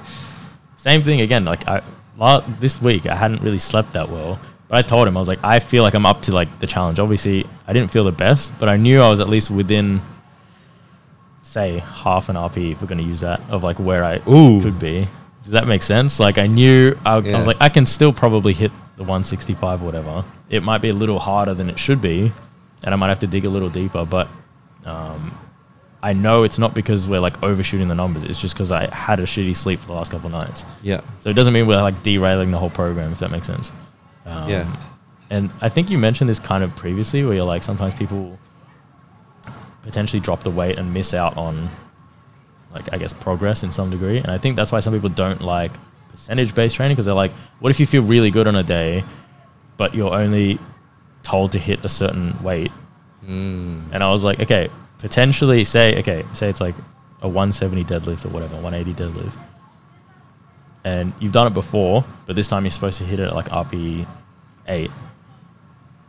[0.77, 1.45] Same thing again.
[1.45, 1.81] Like I,
[2.17, 5.27] la- this week I hadn't really slept that well, but I told him I was
[5.27, 6.99] like, I feel like I'm up to like the challenge.
[6.99, 10.01] Obviously, I didn't feel the best, but I knew I was at least within,
[11.43, 14.61] say, half an RP if we're going to use that of like where I Ooh.
[14.61, 15.07] could be.
[15.43, 16.19] Does that make sense?
[16.19, 19.85] Like I knew I, I was like, I can still probably hit the 165 or
[19.85, 20.25] whatever.
[20.49, 22.31] It might be a little harder than it should be,
[22.83, 24.27] and I might have to dig a little deeper, but.
[24.85, 25.37] Um,
[26.03, 28.25] I know it's not because we're like overshooting the numbers.
[28.25, 30.65] It's just because I had a shitty sleep for the last couple of nights.
[30.81, 30.99] Yeah.
[31.21, 33.71] So it doesn't mean we're like derailing the whole program, if that makes sense.
[34.25, 34.75] Um, Yeah.
[35.29, 38.37] And I think you mentioned this kind of previously, where you're like sometimes people
[39.83, 41.69] potentially drop the weight and miss out on,
[42.73, 44.17] like I guess progress in some degree.
[44.17, 45.71] And I think that's why some people don't like
[46.09, 49.03] percentage based training because they're like, what if you feel really good on a day,
[49.77, 50.59] but you're only
[51.21, 52.71] told to hit a certain weight
[53.25, 53.87] Mm.
[53.93, 54.69] and I was like, okay,
[54.99, 56.75] potentially say, okay, say it's like
[57.21, 59.37] a 170 deadlift or whatever, 180 deadlift.
[60.83, 63.45] And you've done it before, but this time you're supposed to hit it at like
[63.47, 64.05] RPE
[64.67, 64.91] 8.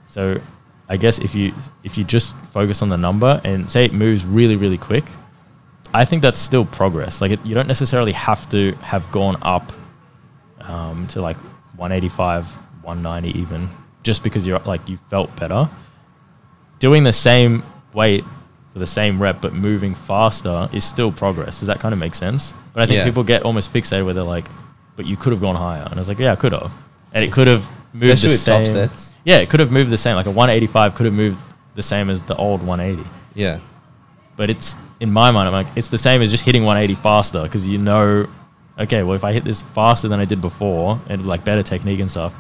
[0.09, 0.41] So
[0.89, 1.55] I guess if you
[1.85, 5.05] if you just focus on the number and say it moves really really quick,
[5.93, 7.21] I think that's still progress.
[7.21, 9.73] Like it, you don't necessarily have to have gone up
[10.61, 11.37] um, to like
[11.77, 12.47] 185,
[12.83, 13.69] 190 even,
[14.03, 15.69] just because you're like you felt better
[16.81, 17.63] doing the same
[17.95, 18.25] weight
[18.73, 21.59] for the same rep but moving faster is still progress.
[21.61, 22.53] Does that kind of make sense?
[22.73, 23.05] But I think Yeah.
[23.05, 24.47] people get almost fixated where they're like,
[24.97, 26.73] "But you could have gone higher," and I was like, "Yeah, I could have,"
[27.13, 28.67] and it could have moved Especially the same.
[28.67, 29.15] sets.
[29.25, 30.17] Yeah, it could have moved the same.
[30.17, 31.39] Like a 185 could have moved
[31.75, 33.09] the same as the old 180.
[33.35, 33.61] Yeah.
[34.37, 37.43] But it's in my mind, I'm like, it's the same as just hitting 180 faster
[37.43, 38.29] because you know,
[38.79, 42.01] okay, well, if I hit this faster than I did before and like better technique
[42.01, 42.35] and stuff,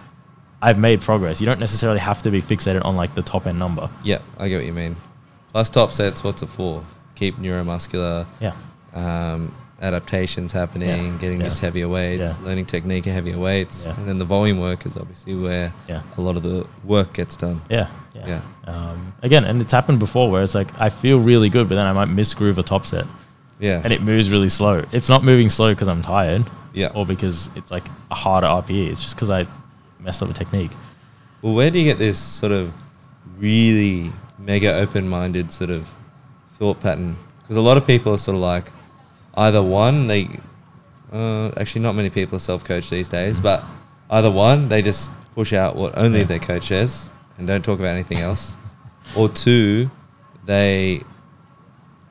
[0.63, 1.41] I've made progress.
[1.41, 3.91] You don't necessarily have to be fixated on like the top end number.
[4.03, 4.97] Yeah, I get what you mean.
[5.51, 6.83] Plus top sets, what's it for?
[7.17, 8.53] Keep neuromuscular Yeah.
[8.95, 12.45] um, adaptations happening, Yeah, getting yeah, used to heavier weights, yeah.
[12.47, 16.03] learning technique at heavier weights, and then the volume work is obviously where Yeah.
[16.17, 17.61] a lot of the work gets done.
[17.69, 18.27] Yeah, yeah.
[18.27, 18.41] Yeah.
[18.73, 21.87] Um, again, and it's happened before where it's like I feel really good, but then
[21.87, 23.07] I might misgroove a top set,
[23.59, 24.85] Yeah, and it moves really slow.
[24.93, 26.45] It's not moving slow because I'm tired.
[26.73, 26.91] Yeah.
[26.93, 28.91] or because it's like a harder RPE.
[28.91, 29.47] It's just because I
[30.01, 30.73] messed up a technique.
[31.41, 32.73] Well, where do you get this sort of
[33.39, 35.87] really mega open-minded sort of
[36.59, 37.17] thought pattern?
[37.43, 38.67] Because a lot of people are sort of like
[39.37, 40.29] either one they
[41.13, 43.63] uh, actually not many people are self-coached these days, but
[44.11, 46.25] either one they just push out what only Yeah.
[46.25, 47.09] their coach says
[47.39, 48.57] and don't talk about anything else,
[49.17, 49.91] or two
[50.47, 51.03] they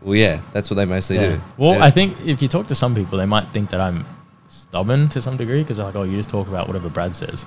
[0.02, 1.30] well yeah that's what they mostly Yeah.
[1.36, 1.42] do.
[1.58, 1.84] Well, Yeah.
[1.86, 4.06] I think if you talk to some people, they might think that I'm
[4.48, 7.46] stubborn to some degree because they're like, oh, you just talk about whatever Brad says.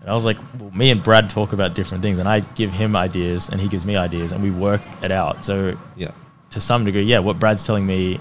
[0.00, 2.70] And I was like, well, me and Brad talk about different things, and I give
[2.72, 5.44] him ideas, and he gives me ideas, and we work it out.
[5.44, 6.10] So yeah
[6.50, 8.20] to some degree, yeah, what Brad's telling me,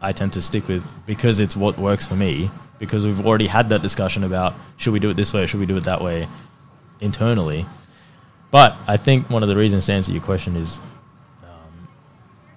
[0.00, 2.50] I tend to stick with because it's what works for me.
[2.78, 5.60] Because we've already had that discussion about should we do it this way or should
[5.60, 6.26] we do it that way
[7.00, 7.66] internally.
[8.50, 10.80] But I think one of the reasons to answer your question is
[11.42, 11.88] um,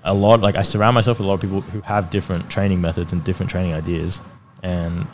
[0.03, 2.79] a lot, like I surround myself with a lot of people who have different training
[2.79, 4.21] methods and different training ideas.
[4.63, 5.07] And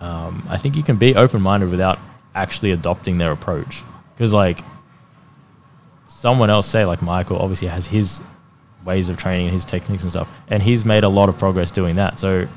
[0.00, 1.98] um, I think you can be open minded without
[2.34, 3.82] actually adopting their approach.
[4.14, 4.60] Because, like,
[6.08, 8.20] someone else, say, like Michael, obviously has his
[8.84, 10.28] ways of training and his techniques and stuff.
[10.48, 12.18] And he's made a lot of progress doing that.
[12.18, 12.48] So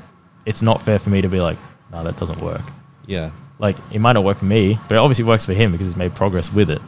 [0.46, 1.58] it's not fair for me to be like,
[1.92, 2.62] no, that doesn't work.
[3.06, 5.86] yeah Like, it might not work for me, but it obviously works for him because
[5.86, 6.80] he's made progress with it.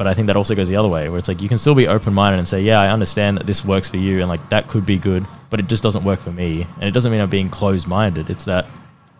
[0.00, 1.74] But I think that also goes the other way, where it's like you can still
[1.74, 4.48] be open minded and say, yeah, I understand that this works for you and like
[4.48, 6.66] that could be good, but it just doesn't work for me.
[6.76, 8.30] And it doesn't mean I'm being closed minded.
[8.30, 8.64] It's that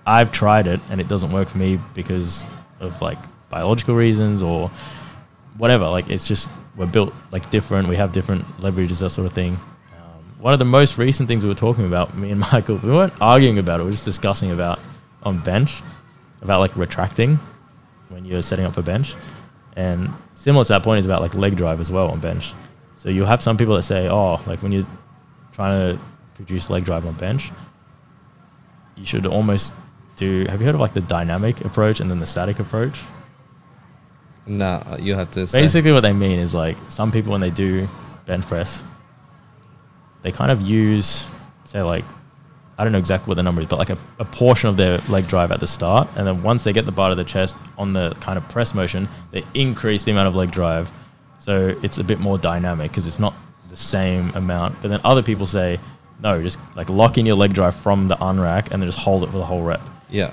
[0.07, 2.47] I've tried it and it doesn't work for me because
[2.81, 3.19] of like
[3.51, 4.71] biological reasons or
[5.59, 5.87] whatever.
[5.87, 7.87] Like it's just we're built like different.
[7.87, 9.59] We have different leverages, that sort of thing.
[9.99, 12.91] Um, one of the most recent things we were talking about, me and Michael, we
[12.91, 13.83] weren't arguing about it.
[13.83, 14.81] We were just discussing about
[15.25, 15.83] on bench,
[16.41, 17.39] about like retracting
[18.09, 19.15] when you're setting up a bench,
[19.77, 20.11] and
[20.41, 22.55] similar to that point is about like leg drive as well on bench.
[22.97, 24.87] So you'll have some people that say, oh, like when you're
[25.53, 26.03] trying to
[26.35, 27.51] produce leg drive on bench,
[28.97, 29.75] you should almost
[30.17, 30.47] do.
[30.49, 33.01] Have you heard of like the dynamic approach and then the static approach?
[34.47, 35.61] no you have to say.
[35.61, 37.87] Basically, what they mean is like some people when they do
[38.25, 38.83] bench press,
[40.23, 41.27] they kind of use,
[41.67, 42.05] say, like
[42.81, 44.99] I don't know exactly what the number is, but like a, a portion of their
[45.11, 47.59] leg drive at the start, and then once they get the bar of the chest
[47.77, 50.91] on the kind of press motion, they increase the amount of leg drive,
[51.39, 53.35] so it's a bit more dynamic because it's not
[53.69, 54.81] the same amount.
[54.81, 55.79] But then other people say,
[56.23, 59.23] no, just like lock in your leg drive from the unrack and then just hold
[59.25, 59.83] it for the whole rep.
[60.09, 60.33] yeah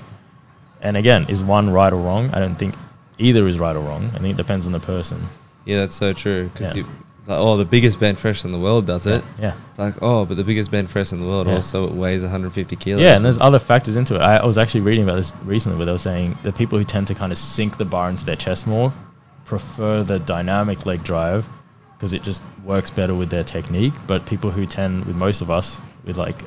[0.80, 2.30] And again, is one right or wrong?
[2.32, 2.74] I don't think
[3.18, 4.06] either is right or wrong.
[4.14, 5.20] I think it depends on the person.
[5.66, 6.84] yeah that's so true because Yeah.
[7.28, 9.54] Like, oh the biggest bench press in the world does it Yeah.
[9.68, 11.54] It's like, oh, but the biggest bench press in the world Yeah.
[11.56, 13.02] also weighs 150 kilos.
[13.02, 14.20] Yeah, and there's other factors into it.
[14.20, 16.84] I, I was actually reading about this recently where they were saying the people who
[16.84, 18.92] tend to kind of sink the bar into their chest more
[19.44, 21.48] prefer the dynamic leg drive
[21.96, 23.94] because it just works better with their technique.
[24.06, 26.42] But people who tend, with most of us, with like,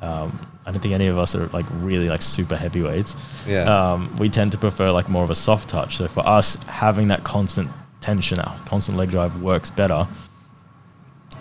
[0.00, 3.14] um, I don't think any of us are like really like super heavyweights.
[3.46, 3.64] Yeah.
[3.64, 5.96] Um, we tend to prefer like more of a soft touch.
[5.96, 7.68] So for us, having that constant
[8.06, 10.06] tension, that constant leg drive works better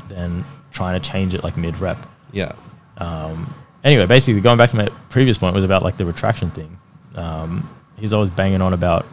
[0.09, 1.97] than trying to change it like mid rep
[2.36, 2.51] yeah,
[2.97, 3.53] um,
[3.84, 6.78] anyway, basically going back to my previous point was about like the retraction thing.
[7.16, 9.05] Um, he's always banging on about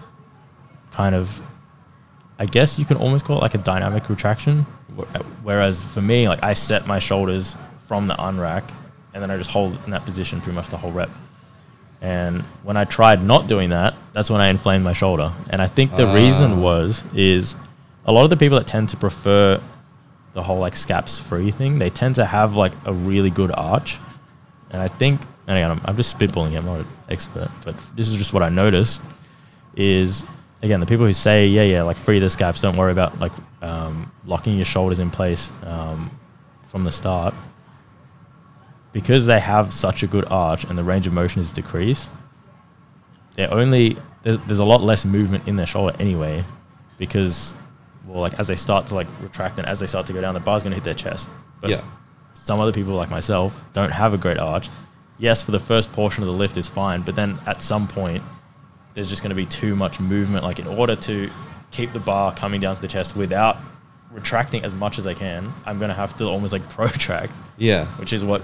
[0.90, 1.40] kind of,
[2.40, 4.62] I guess you can almost call it like a dynamic retraction.
[5.44, 7.54] Whereas for me, like I set my shoulders
[7.86, 8.68] from the unrack
[9.14, 11.10] and then I just hold in that position pretty much the whole rep.
[12.00, 15.32] And when I tried not doing that, that's when I inflamed my shoulder.
[15.50, 16.14] And I think the Ah.
[16.14, 17.56] reason was is
[18.06, 19.60] a lot of the people that tend to prefer
[20.34, 23.98] the whole like scaps free thing, they tend to have like a really good arch.
[24.70, 27.74] And I think, and again, I'm, I'm just spitballing here, I'm not an expert, but
[27.96, 29.02] this is just what I noticed
[29.76, 30.24] is,
[30.62, 33.32] again, the people who say, yeah, yeah, like free the scaps, don't worry about like
[33.60, 36.10] um, locking your shoulders in place um,
[36.68, 37.34] from the start.
[38.92, 42.10] Because they have such a good arch and the range of motion is decreased,
[43.34, 46.44] they're only, there's, there's a lot less movement in their shoulder anyway
[46.98, 47.54] because
[48.06, 50.34] well, like as they start to like retract and as they start to go down,
[50.34, 51.28] the bar's going to hit their chest.
[51.60, 51.84] But yeah,
[52.34, 54.68] some other people like myself don't have a great arch.
[55.18, 58.22] Yes, for the first portion of the lift is fine, but then at some point
[58.94, 60.44] there's just going to be too much movement.
[60.44, 61.30] Like in order to
[61.70, 63.58] keep the bar coming down to the chest without
[64.10, 67.86] retracting as much as I can, I'm going to have to almost like protract, yeah,
[67.98, 68.42] which is what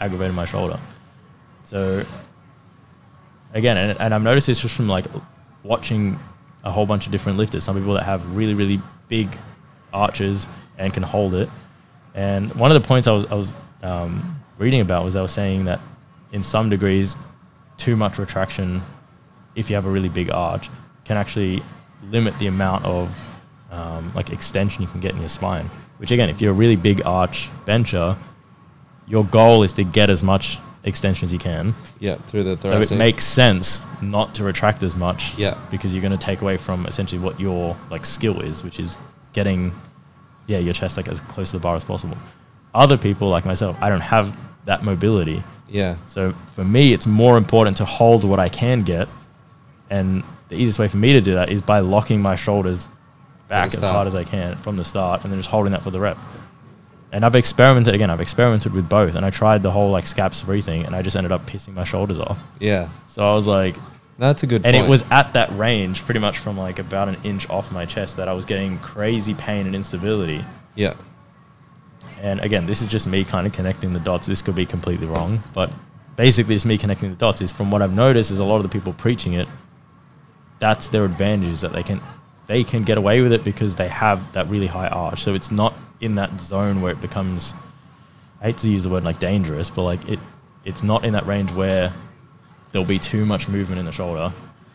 [0.00, 0.78] aggravated my shoulder.
[1.64, 2.04] So
[3.54, 5.06] again, and, and I've noticed this just from like
[5.62, 6.18] watching
[6.64, 7.64] a whole bunch of different lifters.
[7.64, 9.36] Some people that have really, really big
[9.92, 10.46] arches
[10.76, 11.48] and can hold it.
[12.14, 15.32] And one of the points I was, I was um, reading about was I was
[15.32, 15.80] saying that
[16.32, 17.16] in some degrees,
[17.76, 18.82] too much retraction,
[19.54, 20.68] if you have a really big arch,
[21.04, 21.62] can actually
[22.10, 23.26] limit the amount of
[23.70, 25.70] um, like extension you can get in your spine.
[25.98, 28.16] Which again, if you're a really big arch bencher,
[29.06, 31.74] your goal is to get as much extension as you can.
[32.00, 35.36] Yeah, through the So it makes sense not to retract as much.
[35.38, 35.56] Yeah.
[35.70, 38.96] Because you're going to take away from essentially what your like skill is, which is
[39.32, 39.72] getting,
[40.46, 42.16] yeah, your chest like as close to the bar as possible.
[42.74, 44.34] Other people like myself, I don't have
[44.64, 45.42] that mobility.
[45.68, 49.08] yeah, So for me, it's more important to hold what I can get,
[49.90, 52.88] and the easiest way for me to do that is by locking my shoulders
[53.48, 55.90] back as hard as I can from the start, and then just holding that for
[55.90, 56.18] the rep.
[57.10, 58.10] And I've experimented again.
[58.10, 61.00] I've experimented with both, and I tried the whole like scaps free thing, and I
[61.02, 62.38] just ended up pissing my shoulders off.
[62.60, 62.88] yeah.
[63.06, 63.76] So I was like,
[64.18, 64.66] That's a good.
[64.66, 64.86] and point.
[64.86, 68.16] it was at that range, pretty much from like about an inch off my chest,
[68.18, 70.44] that I was getting crazy pain and instability.
[70.74, 70.94] yeah,
[72.20, 74.26] And again, this is just me kind of connecting the dots.
[74.26, 75.70] This could be completely wrong, but
[76.16, 78.64] basically, just me connecting the dots is from what I've noticed is a lot of
[78.64, 79.48] the people preaching it.
[80.58, 82.00] That's their advantage is that they can
[82.48, 85.22] they can get away with it because they have that really high arch.
[85.22, 87.54] So it's not in that zone where it becomes.
[88.40, 90.18] I hate to use the word like dangerous, but like it,
[90.64, 91.92] it's not in that range where
[92.72, 94.32] there'll be too much movement in the shoulder.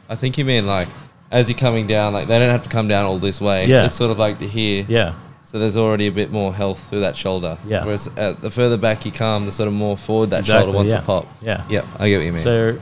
[0.09, 0.87] I think you mean like
[1.31, 3.65] as you're coming down, like they don't have to come down all this way.
[3.67, 3.85] Yeah.
[3.85, 4.85] it's sort of like to here.
[4.87, 5.13] Yeah,
[5.43, 7.57] So there's already a bit more health through that shoulder.
[7.65, 7.85] Yeah.
[7.85, 10.75] Whereas uh, the further back you come, the sort of more forward that Exactly, shoulder
[10.75, 10.99] wants yeah.
[10.99, 11.27] to pop.
[11.41, 11.63] Yeah.
[11.69, 12.41] Yeah, I get what you mean.
[12.43, 12.79] So,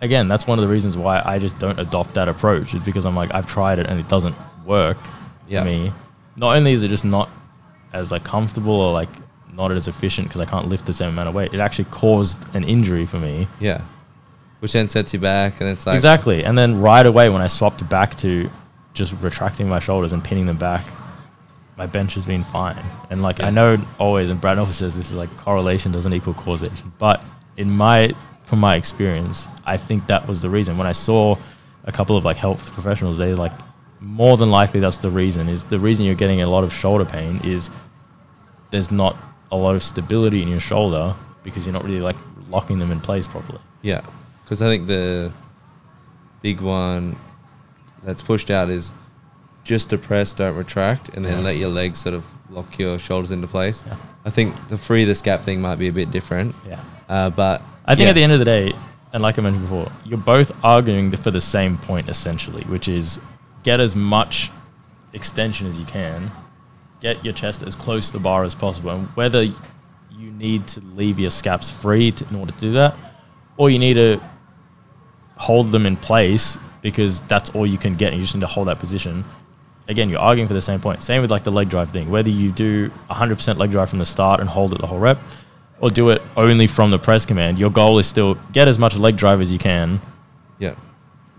[0.00, 2.74] again, that's one of the reasons why I just don't adopt that approach.
[2.74, 4.98] Is because I'm like, I've tried it and it doesn't work
[5.48, 5.60] Yeah.
[5.60, 5.92] for me.
[6.36, 7.30] Not only is it just not
[7.96, 9.08] as like comfortable or like
[9.52, 12.38] not as efficient because I can't lift the same amount of weight, it actually caused
[12.54, 13.48] an injury for me.
[13.60, 13.80] yeah.
[14.60, 16.42] Which then sets you back, and it's like exactly.
[16.42, 18.48] And then right away, when I swapped back to
[18.94, 20.86] just retracting my shoulders and pinning them back,
[21.76, 22.82] my bench has been fine.
[23.10, 23.48] And like Yeah.
[23.48, 26.90] I know always, and Brad always says this is like correlation doesn't equal causation.
[26.98, 27.20] But
[27.58, 30.78] in my from my experience, I think that was the reason.
[30.78, 31.36] When I saw
[31.84, 33.52] a couple of like health professionals, they like
[34.00, 35.50] more than likely that's the reason.
[35.50, 37.70] Is the reason you're getting a lot of shoulder pain is
[38.70, 39.16] there's not
[39.52, 42.16] a lot of stability in your shoulder because you're not really like
[42.50, 43.60] locking them in place properly.
[43.82, 44.02] Yeah,
[44.44, 45.32] because I think the
[46.42, 47.16] big one
[48.02, 48.92] that's pushed out is
[49.64, 51.44] just depress, don't retract, and then Yeah.
[51.44, 53.82] let your legs sort of lock your shoulders into place.
[53.86, 53.96] Yeah.
[54.24, 56.80] I think the free the scap thing might be a bit different, Yeah.
[57.08, 58.10] uh, but I think yeah.
[58.10, 58.72] at the end of the day,
[59.12, 63.20] and like I mentioned before, you're both arguing for the same point essentially, which is
[63.64, 64.50] get as much
[65.12, 66.30] extension as you can,
[67.00, 70.80] get your chest as close to the bar as possible, and whether you need to
[70.94, 72.96] leave your scaps free to, in order to do that,
[73.56, 74.20] or you need to
[75.36, 78.46] hold them in place because that's all you can get, and you just need to
[78.46, 79.24] hold that position.
[79.88, 81.02] Again, you're arguing for the same point.
[81.02, 82.10] Same with like the leg drive thing.
[82.10, 85.18] Whether you do 100% leg drive from the start and hold it the whole rep,
[85.80, 88.96] or do it only from the press command, your goal is still get as much
[88.96, 90.00] leg drive as you can.
[90.58, 90.74] yeah,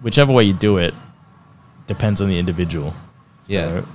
[0.02, 0.94] Whichever way you do it
[1.88, 2.94] depends on the individual.
[3.48, 3.68] Yeah.
[3.68, 3.88] So,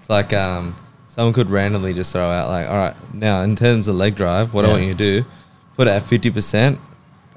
[0.00, 0.76] it's like um,
[1.14, 4.54] someone could randomly just throw out like, all right, now in terms of leg drive,
[4.54, 4.72] what I Yeah.
[4.74, 5.24] want you to do,
[5.76, 6.78] put it at fifty percent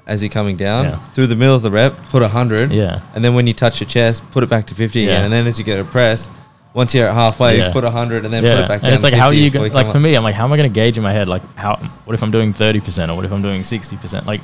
[0.06, 0.96] as you're coming down Yeah.
[1.14, 3.00] through the middle of the rep, put hundred, Yeah.
[3.14, 5.06] and then when you touch your chest, put it back to fifty Yeah.
[5.12, 6.30] again, and then as you get a press,
[6.72, 7.72] once you're at halfway, Yeah.
[7.72, 8.86] put hundred, and then put it back down.
[8.86, 10.56] and it's like how are you going like for me i'm like how am i
[10.56, 13.24] going to gauge in my head like how what if i'm doing 30% or what
[13.24, 14.40] if i'm doing 60% like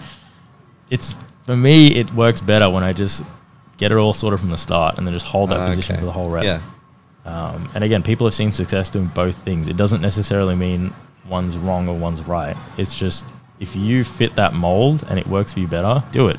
[0.91, 1.15] it's
[1.47, 3.23] for me it works better when i just
[3.77, 6.01] get it all sorted from the start and then just hold that Ah, position okay.
[6.01, 6.61] for the whole rep Yeah,
[7.25, 10.93] um, and again people have seen success doing both things it doesn't necessarily mean
[11.29, 13.25] one's wrong or one's right it's just
[13.61, 16.39] if you fit that mold and it works for you better do it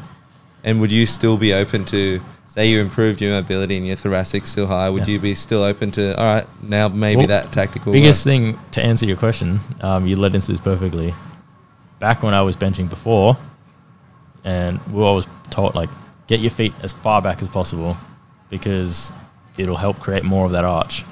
[0.65, 2.21] and would you still be open to?
[2.45, 5.15] Say you improved your mobility and your thoracic still high, would Yeah.
[5.15, 6.17] you be still open to?
[6.17, 7.91] All right, now maybe Well, that tactical.
[7.91, 8.31] biggest work.
[8.31, 11.13] thing to answer your question, um, you led into this perfectly.
[11.99, 13.35] Back when I was benching before,
[14.45, 15.89] and we were always taught like
[16.27, 17.97] get your feet as far back as possible
[18.49, 19.11] because
[19.57, 21.05] it'll help create more of that arch,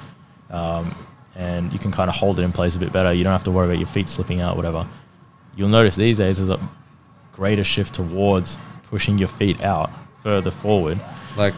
[0.50, 0.94] um,
[1.34, 3.12] and you can kind of hold it in place a bit better.
[3.12, 4.86] You don't have to worry about your feet slipping out, whatever.
[5.56, 6.60] You'll notice these days there's a
[7.32, 9.90] greater shift towards pushing your feet out
[10.22, 11.00] further forward.
[11.36, 11.54] like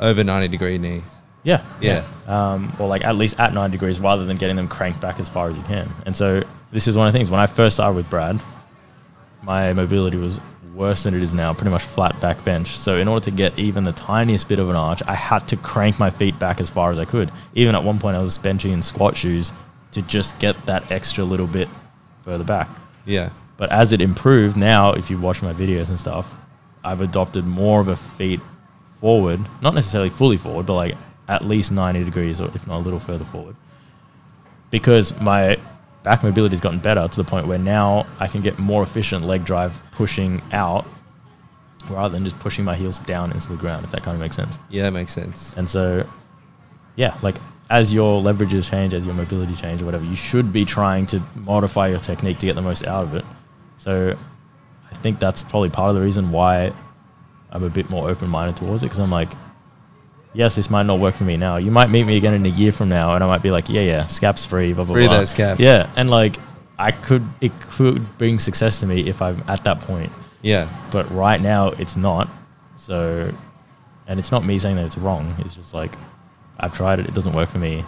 [0.00, 1.02] over ninety degree knees.
[1.44, 1.64] Yeah.
[1.80, 2.04] Yeah.
[2.26, 5.28] Um, or like at least at 90 degrees rather than getting them cranked back as
[5.28, 5.90] far as you can.
[6.06, 7.30] And so this is one of the things.
[7.30, 8.40] When I first started with Brad,
[9.42, 10.40] my mobility was
[10.82, 12.76] worse than it is now, pretty much flat back bench.
[12.76, 15.56] So in order to get even the tiniest bit of an arch, I had to
[15.56, 17.30] crank my feet back as far as I could.
[17.54, 19.52] Even at one point, I was benching in squat shoes
[19.92, 21.68] to just get that extra little bit
[22.22, 22.68] further back.
[23.04, 26.34] Yeah, But as it improved, now if you watch my videos and stuff,
[26.82, 28.40] I've adopted more of a feet
[28.98, 30.96] forward, not necessarily fully forward, but like
[31.28, 33.54] at least 90 degrees or if not a little further forward.
[34.70, 35.58] Because my
[36.02, 39.24] back mobility has gotten better to the point where now I can get more efficient
[39.24, 40.86] leg drive pushing out
[41.88, 44.36] rather than just pushing my heels down into the ground, if that kind of makes
[44.36, 44.58] sense.
[44.70, 45.54] yeah, that makes sense.
[45.56, 46.06] And so,
[46.96, 47.36] yeah, like
[47.70, 51.22] as your leverages change, as your mobility change or whatever, you should be trying to
[51.34, 53.24] modify your technique to get the most out of it.
[53.78, 54.16] So,
[54.90, 56.72] I think that's probably part of the reason why
[57.50, 59.30] I'm a bit more open minded towards it because I'm like,
[60.34, 61.56] yes, this might not work for me now.
[61.56, 63.68] You might meet me again in a year from now, and I might be like,
[63.68, 65.18] yeah, yeah, scap's free, blah blah Free blah.
[65.18, 65.60] those scaps.
[65.60, 66.36] Yeah, and like
[66.78, 70.10] I could, it could bring success to me if I'm at that point,
[70.42, 70.68] Yeah.
[70.90, 72.28] but right now it's not.
[72.76, 73.32] So,
[74.08, 75.34] and it's not me saying that it's wrong.
[75.40, 75.94] It's just like
[76.58, 77.84] I've tried it; it doesn't work for me.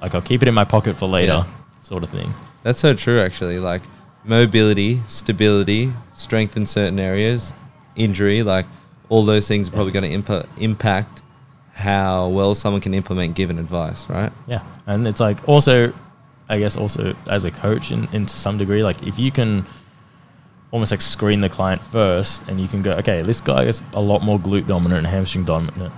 [0.00, 1.46] Like I'll keep it in my pocket for later,
[1.80, 2.34] sort of thing.
[2.64, 3.58] That's so true, actually.
[3.60, 3.82] Like
[4.24, 7.52] mobility, stability, strength in certain areas,
[7.94, 8.66] injury, like
[9.12, 11.20] all those things are probably going to impa- impact
[11.74, 14.32] how well someone can implement given advice, right?
[14.46, 15.92] Yeah, and it's like also,
[16.48, 19.66] I guess also as a coach in, in some degree, like if you can
[20.70, 24.00] almost like screen the client first, and you can go, okay, this guy is a
[24.00, 25.92] lot more glute dominant and hamstring dominant.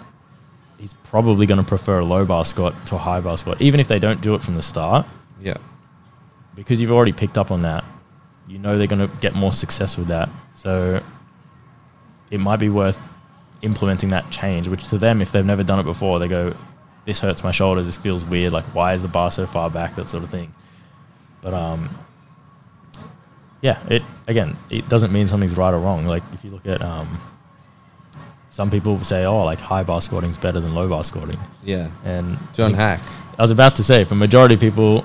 [0.78, 3.78] He's probably going to prefer a low bar squat to a high bar squat, even
[3.78, 5.06] if they don't do it from the start,
[5.40, 5.58] Yeah.
[6.56, 7.84] because you've already picked up on that.
[8.48, 11.00] You know they're going to get more success with that, so
[12.30, 12.98] it might be worth
[13.62, 14.68] implementing that change.
[14.68, 16.54] Which to them, if they've never done it before, they go,
[17.04, 17.86] "This hurts my shoulders.
[17.86, 18.52] This feels weird.
[18.52, 20.54] Like, why is the bar so far back?" That sort of thing.
[21.42, 21.90] But um,
[23.60, 26.06] yeah, it again, it doesn't mean something's right or wrong.
[26.06, 27.18] Like if you look at um,
[28.50, 31.90] some people say, "Oh, like high bar squatting is better than low bar squatting," Yeah.
[32.04, 33.00] and John like, Haack.
[33.38, 35.04] I was about to say, for majority of people,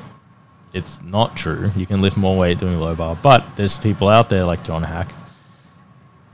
[0.72, 1.72] it's not true.
[1.76, 4.84] You can lift more weight doing low bar, but there's people out there like John
[4.84, 5.10] Haack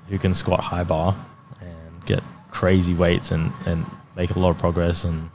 [0.09, 1.15] who can squat high bar
[1.61, 3.85] and get crazy weights and, and
[4.15, 5.29] make a lot of progress and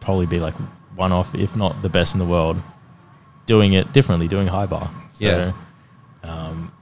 [0.00, 0.54] probably be like
[0.94, 2.60] one off, if not the best in the world,
[3.46, 4.90] doing it differently, doing high bar.
[5.12, 5.52] So, Yeah.
[6.22, 6.72] Um,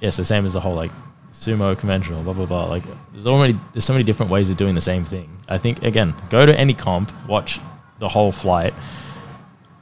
[0.00, 0.90] yeah, it's the same as the whole like
[1.32, 2.66] sumo conventional, blah blah blah.
[2.66, 5.38] Like there's already there's so many different ways of doing the same thing.
[5.48, 7.60] I think again, go to any comp, watch
[7.98, 8.74] the whole flight.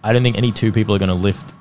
[0.02, 1.52] I don't think any two people are going to lift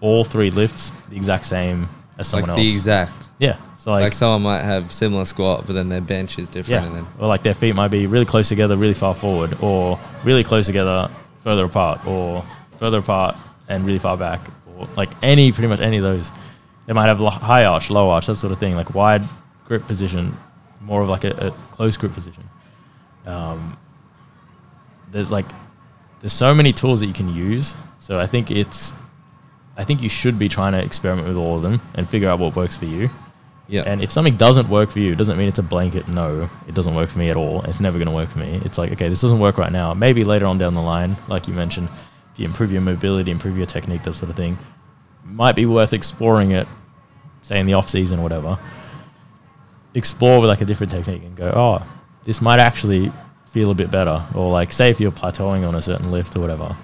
[0.00, 1.88] all three lifts the exact same
[2.18, 2.66] as someone like else.
[2.66, 3.12] the exact.
[3.38, 6.82] yeah, so Like, like, someone might have similar squat, but then their bench is different.
[6.82, 9.56] yeah, And then, or like their feet might be really close together, really far forward,
[9.62, 11.10] or really close together,
[11.42, 12.44] further apart, or
[12.78, 13.36] further apart
[13.68, 14.40] and really far back,
[14.76, 16.30] or like any pretty much any of those.
[16.86, 19.22] They might have high arch, low arch, that sort of thing, like wide
[19.66, 20.36] grip position,
[20.82, 22.44] more of like a, a close grip position.
[23.24, 23.78] Um,
[25.10, 25.46] there's like
[26.20, 27.74] there's so many tools that you can use.
[28.00, 28.92] So I think it's
[29.76, 32.38] I think you should be trying to experiment with all of them and figure out
[32.40, 33.08] what works for you.
[33.70, 33.84] Yeah.
[33.86, 36.74] And if something doesn't work for you, it doesn't mean it's a blanket no, it
[36.74, 37.62] doesn't work for me at all.
[37.62, 38.60] It's never going to work for me.
[38.64, 39.94] It's like, okay, this doesn't work right now.
[39.94, 41.88] Maybe later on down the line, like you mentioned,
[42.32, 44.58] if you improve your mobility, improve your technique, that sort of thing,
[45.24, 46.66] might be worth exploring it,
[47.42, 48.58] say in the off season or whatever.
[49.94, 51.86] Explore with like a different technique and go, oh,
[52.24, 53.12] this might actually
[53.46, 54.26] feel a bit better.
[54.34, 56.76] Or like, say if you're plateauing on a certain lift or whatever,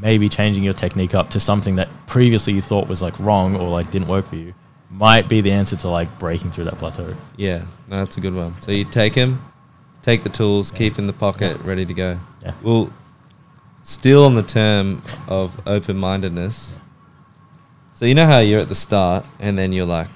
[0.00, 3.68] maybe changing your technique up to something that previously you thought was like wrong or
[3.68, 4.54] like didn't work for you
[4.90, 7.14] might be the answer to like breaking through that plateau.
[7.36, 7.62] yeah.
[7.88, 8.60] No, that's a good one.
[8.60, 9.40] So you take him,
[10.02, 12.18] take the tools, keep in the pocket, ready to go.
[12.42, 12.52] Yeah.
[12.62, 12.92] Well,
[13.82, 16.80] still on the term of open mindedness.
[17.92, 20.08] So you know how you're at the start and then you're like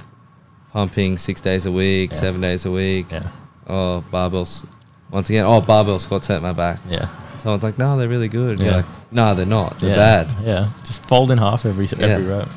[0.72, 2.16] pumping six days a week, Yeah.
[2.18, 3.06] seven days a week.
[3.10, 3.30] Yeah.
[3.66, 4.66] Oh, barbells.
[5.10, 6.80] Once again, oh, barbell squats hurt my back.
[6.88, 7.08] Yeah.
[7.38, 8.58] Someone's like, no, they're really good.
[8.58, 8.66] And Yeah.
[8.66, 9.78] You're like, no, they're not.
[9.80, 10.24] They're yeah.
[10.24, 10.44] bad.
[10.44, 10.70] Yeah.
[10.84, 12.38] Just fold in half every every Yeah.
[12.38, 12.48] rep.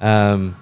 [0.00, 0.32] Yeah.
[0.32, 0.56] Um,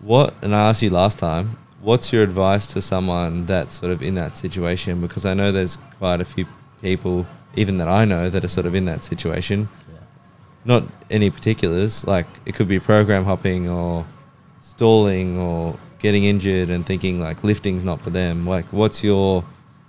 [0.00, 4.02] what, and I asked you last time, what's your advice to someone that's sort of
[4.02, 5.00] in that situation?
[5.00, 6.46] Because I know there's quite a few
[6.82, 7.26] people,
[7.56, 9.68] even that I know, that are sort of in that situation.
[9.92, 10.00] Yeah.
[10.64, 14.06] Not any particulars, like it could be program hopping or
[14.60, 18.46] stalling or getting injured and thinking like lifting's not for them.
[18.46, 19.44] Like, what's your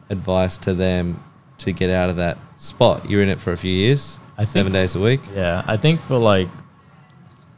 [0.09, 1.23] advice to them
[1.59, 3.09] to get out of that spot?
[3.09, 5.21] You're in it for a few years, I seven think- days a week.
[5.35, 6.49] Yeah, I think for like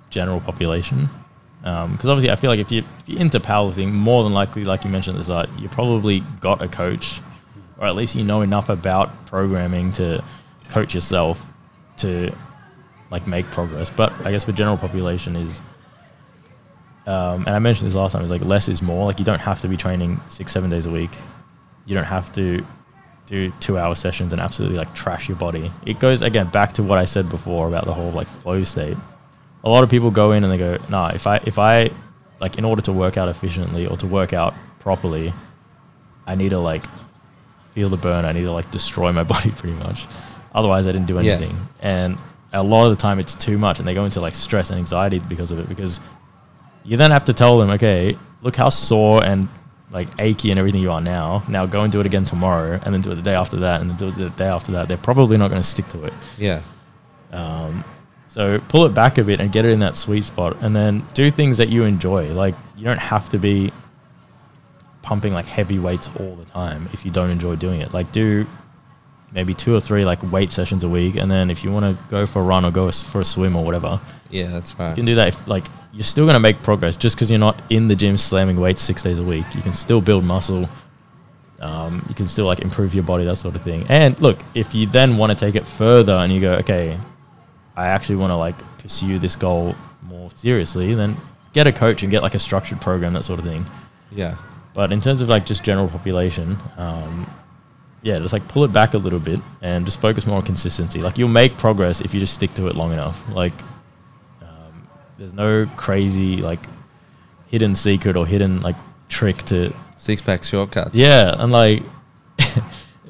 [0.09, 1.09] general population,
[1.63, 4.83] because obviously I feel like if you if you're into powerlifting, more than likely, like
[4.83, 7.21] you mentioned at the start, you probably got a coach,
[7.77, 10.21] or at least you know enough about programming to
[10.69, 11.47] coach yourself
[11.97, 12.35] to
[13.11, 13.89] like make progress.
[13.89, 15.61] But I guess for general population is,
[17.07, 19.05] um, and I mentioned this last time, is like less is more.
[19.05, 21.11] Like you don't have to be training six seven days a week.
[21.85, 22.65] You don't have to
[23.25, 25.71] do two hour sessions and absolutely like trash your body.
[25.85, 28.97] It goes again back to what I said before about the whole like flow state.
[29.63, 31.89] A lot of people go in and they go, nah, if I if I
[32.41, 35.33] like in order to work out efficiently or to work out properly,
[36.27, 36.83] I need to like
[37.71, 38.25] feel the burn.
[38.25, 40.05] I need to like destroy my body pretty much.
[40.53, 41.33] Otherwise I didn't do Yeah.
[41.33, 41.57] anything.
[41.81, 42.17] And
[42.51, 44.77] a lot of the time it's too much and they go into like stress and
[44.77, 45.99] anxiety because of it because
[46.83, 49.47] you then have to tell them, okay, look how sore and
[49.91, 51.43] like achy and everything you are now.
[51.47, 53.79] Now go and do it again tomorrow, and then do it the day after that,
[53.79, 54.87] and then do it the day after that.
[54.87, 56.13] They're probably not going to stick to it.
[56.37, 56.61] Yeah.
[57.31, 57.83] Um,
[58.33, 61.05] So pull it back a bit and get it in that sweet spot, and then
[61.13, 62.33] do things that you enjoy.
[62.33, 63.71] Like you don't have to be
[65.03, 67.93] pumping like heavy weights all the time if you don't enjoy doing it.
[67.93, 68.47] Like do
[69.33, 72.09] maybe two or three like weight sessions a week, and then if you want to
[72.09, 74.89] go for a run or go for a swim or whatever, Yeah, that's right.
[74.89, 75.27] you can do that.
[75.27, 78.17] If, like you're still going to make progress just because you're not in the gym
[78.17, 79.45] slamming weights six days a week.
[79.53, 80.67] You can still build muscle.
[81.59, 83.85] Um, you can still like improve your body, that sort of thing.
[83.89, 86.97] And look, if you then want to take it further and you go, okay,
[87.75, 91.17] I actually want to like pursue this goal more seriously, then
[91.53, 93.65] get a coach and get like a structured program, that sort of thing.
[94.11, 94.37] Yeah.
[94.73, 97.29] But in terms of like just general population, um,
[98.01, 100.99] yeah, just like pull it back a little bit and just focus more on consistency.
[100.99, 103.23] Like you'll make progress if you just stick to it long enough.
[103.29, 103.53] Like
[104.41, 106.65] um, there's no crazy like
[107.47, 108.75] hidden secret or hidden like
[109.09, 110.93] trick to Six pack shortcut.
[110.93, 111.81] yeah, and like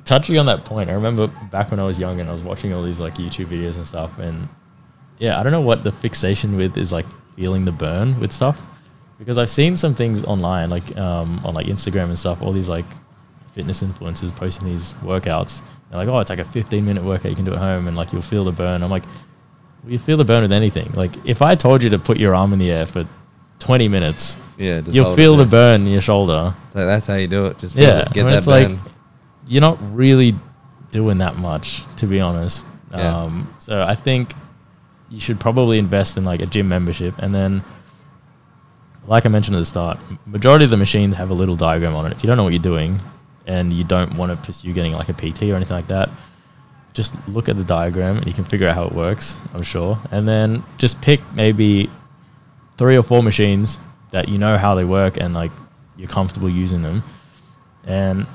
[0.05, 2.73] touching on that point, I remember back when I was young and I was watching
[2.73, 4.47] all these like YouTube videos and stuff, and
[5.19, 8.61] yeah, I don't know what the fixation with is like feeling the burn with stuff,
[9.19, 12.69] because I've seen some things online, like um, on like Instagram and stuff, all these
[12.69, 12.85] like
[13.53, 15.61] fitness influencers posting these workouts.
[15.89, 17.95] They're like, oh, it's like a 15 minute workout you can do at home, and
[17.95, 18.83] like you'll feel the burn.
[18.83, 19.03] I'm like,
[19.83, 20.91] well, you feel the burn with anything.
[20.93, 23.07] Like if I told you to put your arm in the air for
[23.59, 24.81] 20 minutes, Yeah.
[24.81, 26.53] Just you'll feel the burn in your shoulder.
[26.73, 27.59] So that's how you do it.
[27.59, 28.79] Just Yeah, it, get I mean, that it's like burn.
[29.47, 30.35] You're not really
[30.91, 32.65] doing that much, to be honest.
[32.91, 33.23] Yeah.
[33.23, 34.33] Um, so I think
[35.09, 37.63] you should probably invest in like a gym membership, and then,
[39.07, 42.05] like I mentioned at the start, majority of the machines have a little diagram on
[42.05, 42.13] it.
[42.13, 43.01] If you don't know what you're doing,
[43.45, 46.09] and you don't want to pursue getting like a PT or anything like that,
[46.93, 49.37] just look at the diagram and you can figure out how it works.
[49.53, 51.89] I'm sure, and then just pick maybe
[52.77, 53.79] three or four machines
[54.11, 55.51] that you know how they work and like
[55.97, 57.03] you're comfortable using them
[57.85, 58.25] and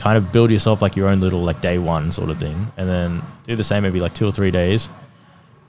[0.00, 2.88] kind of build yourself like your own little like day one sort of thing and
[2.88, 4.88] then do the same maybe like two or three days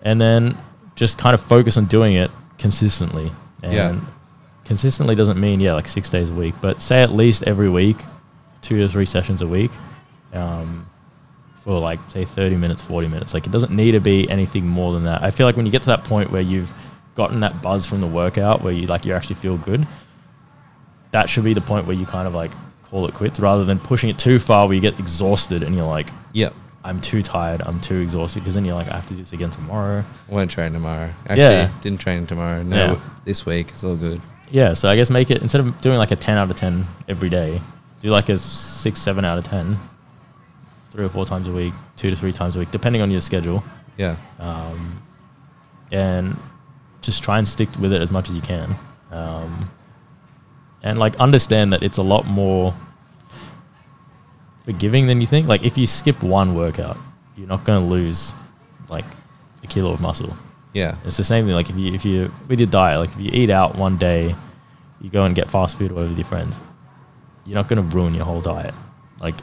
[0.03, 0.57] and then
[0.95, 3.29] just kind of focus on doing it consistently.
[3.61, 3.99] And Yeah.
[4.63, 7.97] consistently doesn't mean yeah like six days a week but say at least every week
[8.61, 9.71] two or three sessions a week
[10.33, 10.85] um,
[11.55, 13.33] for like say 30 minutes 40 minutes.
[13.33, 15.21] Like it doesn't need to be anything more than that.
[15.21, 16.73] I feel like when you get to that point where you've
[17.15, 19.85] gotten that buzz from the workout where you like you actually feel good
[21.11, 22.51] that should be the point where you kind of like
[22.91, 25.87] call it quits rather than pushing it too far where you get exhausted and you're
[25.87, 26.53] like Yep.
[26.83, 29.31] i'm too tired i'm too exhausted because then you're like i have to do this
[29.33, 31.09] again tomorrow Won't train tomorrow.
[31.27, 31.69] Actually, Yeah.
[31.81, 32.61] didn't train tomorrow.
[32.63, 32.99] No, Yeah.
[33.25, 34.21] this week it's all good.
[34.51, 36.85] yeah so i guess make it instead of doing like a 10 out of 10
[37.07, 37.61] every day
[38.01, 39.77] do like a 6 7 out of 10
[40.91, 43.21] three or four times a week two to three times a week depending on your
[43.21, 43.63] schedule
[43.97, 44.17] Yeah.
[44.39, 45.01] um,
[45.93, 46.37] and
[47.01, 48.75] just try and stick with it as much as you can
[49.11, 49.69] um,
[50.83, 52.73] and like understand that it's a lot more
[54.65, 56.97] forgiving than you think like if you skip one workout
[57.35, 58.31] you're not going to lose
[58.89, 59.05] like
[59.63, 60.35] a kilo of muscle
[60.73, 60.95] Yeah.
[61.05, 63.31] it's the same thing like if you if you with your diet like if you
[63.33, 64.35] eat out one day
[65.01, 66.59] you go and get fast food or with your friends
[67.45, 68.73] you're not going to ruin your whole diet
[69.19, 69.35] like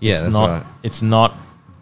[0.00, 0.66] Yeah, it's that's not right.
[0.84, 1.34] it's not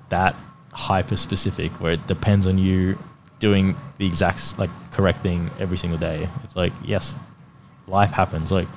[0.09, 0.35] that
[0.73, 2.99] hyper specific where it depends on you
[3.39, 7.15] doing the exact like correct thing every single day it's like yes
[7.87, 8.69] life happens like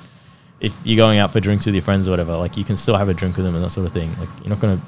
[0.59, 2.97] if you're going out for drinks with your friends or whatever like you can still
[2.97, 4.85] have a drink with them and that sort of thing like you're not going to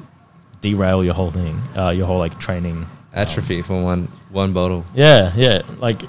[0.61, 2.86] derail your whole thing uh, your whole like training
[3.18, 4.86] um, Atrophy for one one bottle.
[4.93, 5.61] yeah, yeah.
[5.80, 6.03] Like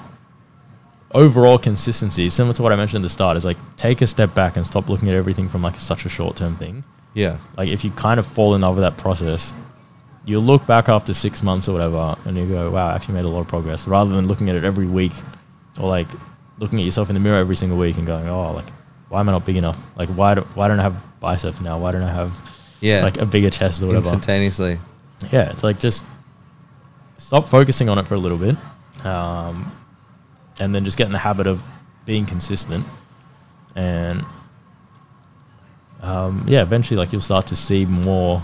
[1.11, 4.35] overall consistency, similar to what I mentioned at the start, is like take a step
[4.35, 6.83] back and stop looking at everything from like such a short term thing.
[7.13, 7.39] Yeah.
[7.57, 9.53] Like if you kind of fall in love with that process,
[10.25, 13.25] you look back after six months or whatever and you go, wow, I actually made
[13.25, 15.13] a lot of progress rather than looking at it every week
[15.79, 16.07] or like
[16.59, 18.69] looking at yourself in the mirror every single week and going, oh, like,
[19.09, 19.79] why am I not big enough?
[19.95, 21.79] Like, why, do, why don't I have biceps now?
[21.79, 22.33] Why don't I have
[22.81, 23.03] Yeah.
[23.03, 24.07] like a bigger chest or whatever?
[24.09, 24.79] Instantaneously.
[25.31, 26.05] yeah, it's like just
[27.17, 28.55] stop focusing on it for a little bit,
[29.05, 29.71] um,
[30.59, 31.61] and then just get in the habit of
[32.05, 32.85] being consistent,
[33.75, 34.23] and
[36.01, 38.41] um, yeah, eventually, like you'll start to see more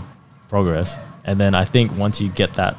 [0.48, 2.76] progress, and then I think once you get that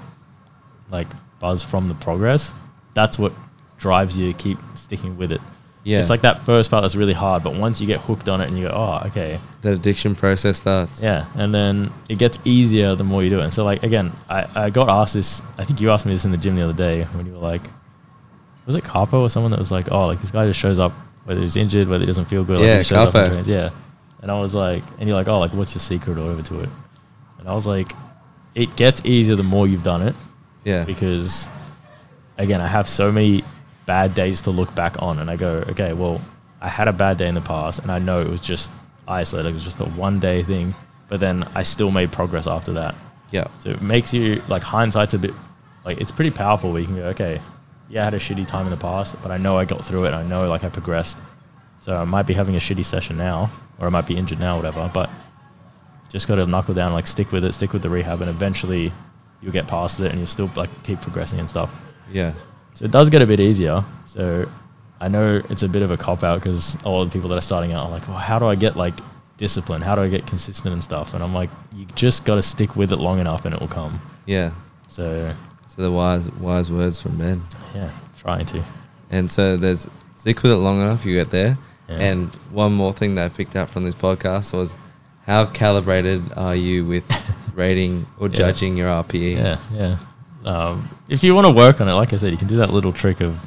[0.91, 1.07] like
[1.39, 2.53] buzz from the progress,
[2.93, 3.33] that's what
[3.77, 5.41] drives you to keep sticking with it.
[5.83, 6.01] Yeah.
[6.01, 8.47] It's like that first part that's really hard, but once you get hooked on it
[8.49, 11.01] and you go, oh, okay, That addiction process starts.
[11.01, 13.43] yeah, and then it gets easier the more you do it.
[13.43, 15.41] And so, like again, I, I got asked this.
[15.57, 17.39] I think you asked me this in the gym the other day when you were
[17.39, 17.61] like,
[18.65, 20.91] was it Capo or someone that was like, oh, like this guy just shows up
[21.23, 22.57] whether he's injured, whether he doesn't feel good.
[22.59, 23.69] like, Yeah, he shows up and Yeah,
[24.21, 26.63] and I was like, and you're like, oh, like what's your secret or whatever to
[26.63, 26.69] it?
[27.39, 27.93] And I was like,
[28.55, 30.15] it gets easier the more you've done it
[30.65, 30.83] Yeah.
[30.83, 31.47] because
[32.37, 33.45] again, I have so many
[33.87, 36.21] bad days to look back on, and I go, okay, well,
[36.61, 38.69] I had a bad day in the past, and I know it was just
[39.07, 40.75] isolated, it was just a one day thing,
[41.07, 42.93] but then I still made progress after that.
[43.31, 43.47] Yeah.
[43.59, 45.33] So it makes you like hindsight's a bit
[45.83, 47.41] like it's pretty powerful where you can go, okay,
[47.89, 50.05] yeah, I had a shitty time in the past, but I know I got through
[50.05, 50.11] it.
[50.11, 51.17] I know like I progressed.
[51.79, 53.49] So I might be having a shitty session now,
[53.79, 54.91] or I might be injured now, whatever.
[54.93, 55.09] But
[56.09, 58.91] just got to knuckle down, like stick with it, stick with the rehab, and eventually
[59.41, 61.73] you'll get past it, and you'll still like keep progressing and stuff.
[62.11, 62.33] Yeah.
[62.77, 63.83] So it does get a bit easier.
[64.05, 64.47] So
[65.01, 67.29] I know it's a bit of a cop out because a lot of the people
[67.29, 68.93] that are starting out are like, well, how do I get like
[69.37, 69.81] discipline?
[69.81, 71.13] How do I get consistent and stuff?
[71.13, 73.67] And I'm like, you just got to stick with it long enough and it will
[73.67, 73.99] come.
[74.25, 74.51] Yeah.
[74.89, 75.33] So
[75.67, 77.41] So the wise wise words from Ben.
[77.75, 78.63] yeah, trying to.
[79.09, 81.57] And so there's stick with it long enough, you get there.
[81.89, 81.95] Yeah.
[81.99, 84.77] And one more thing that I picked up from this podcast was
[85.25, 87.05] how calibrated are you with
[87.55, 88.35] rating or Yeah.
[88.37, 89.35] judging your RPEs?
[89.37, 89.97] Yeah, yeah.
[90.47, 92.71] Um, if you want to work on it, like I said, you can do that
[92.71, 93.45] little trick of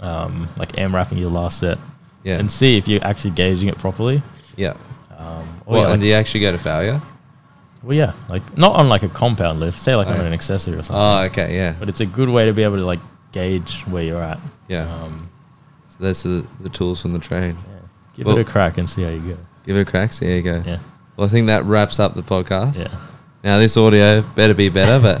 [0.00, 1.78] um, like AMRAPing your last set
[2.24, 2.38] Yeah.
[2.38, 4.22] and see if you're actually gauging it properly.
[4.56, 4.74] yeah.
[5.18, 7.00] Um, or Well, yeah, and do you actually go to failure?
[7.82, 10.26] well, yeah, like not on like a compound lift, say like Oh, on yeah.
[10.26, 10.96] an accessory or something.
[11.02, 11.74] Oh, okay, yeah.
[11.78, 13.00] But it's a good way to be able to like
[13.32, 14.38] gauge where you're at.
[14.68, 14.86] Yeah.
[14.92, 15.28] Um,
[15.90, 17.56] So that's the, the tools from the trade.
[17.56, 17.78] yeah.
[18.14, 19.36] Give Well- it a crack and see how you go.
[19.66, 20.12] Give it a crack.
[20.12, 20.62] So there you go.
[20.64, 20.78] Yeah.
[21.16, 22.78] Well, I think that wraps up the podcast.
[22.78, 22.96] Yeah.
[23.44, 25.20] Now this audio better be better, but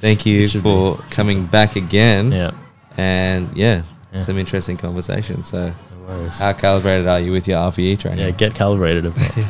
[0.00, 1.02] thank you for be.
[1.10, 2.32] coming back again.
[2.32, 2.50] Yeah.
[2.96, 3.82] And yeah,
[4.12, 4.20] Yeah.
[4.20, 5.42] some interesting conversation.
[5.44, 5.72] So,
[6.08, 8.20] No how calibrated are you with your RPE training?
[8.24, 9.06] Yeah, get calibrated.
[9.06, 9.46] a bit.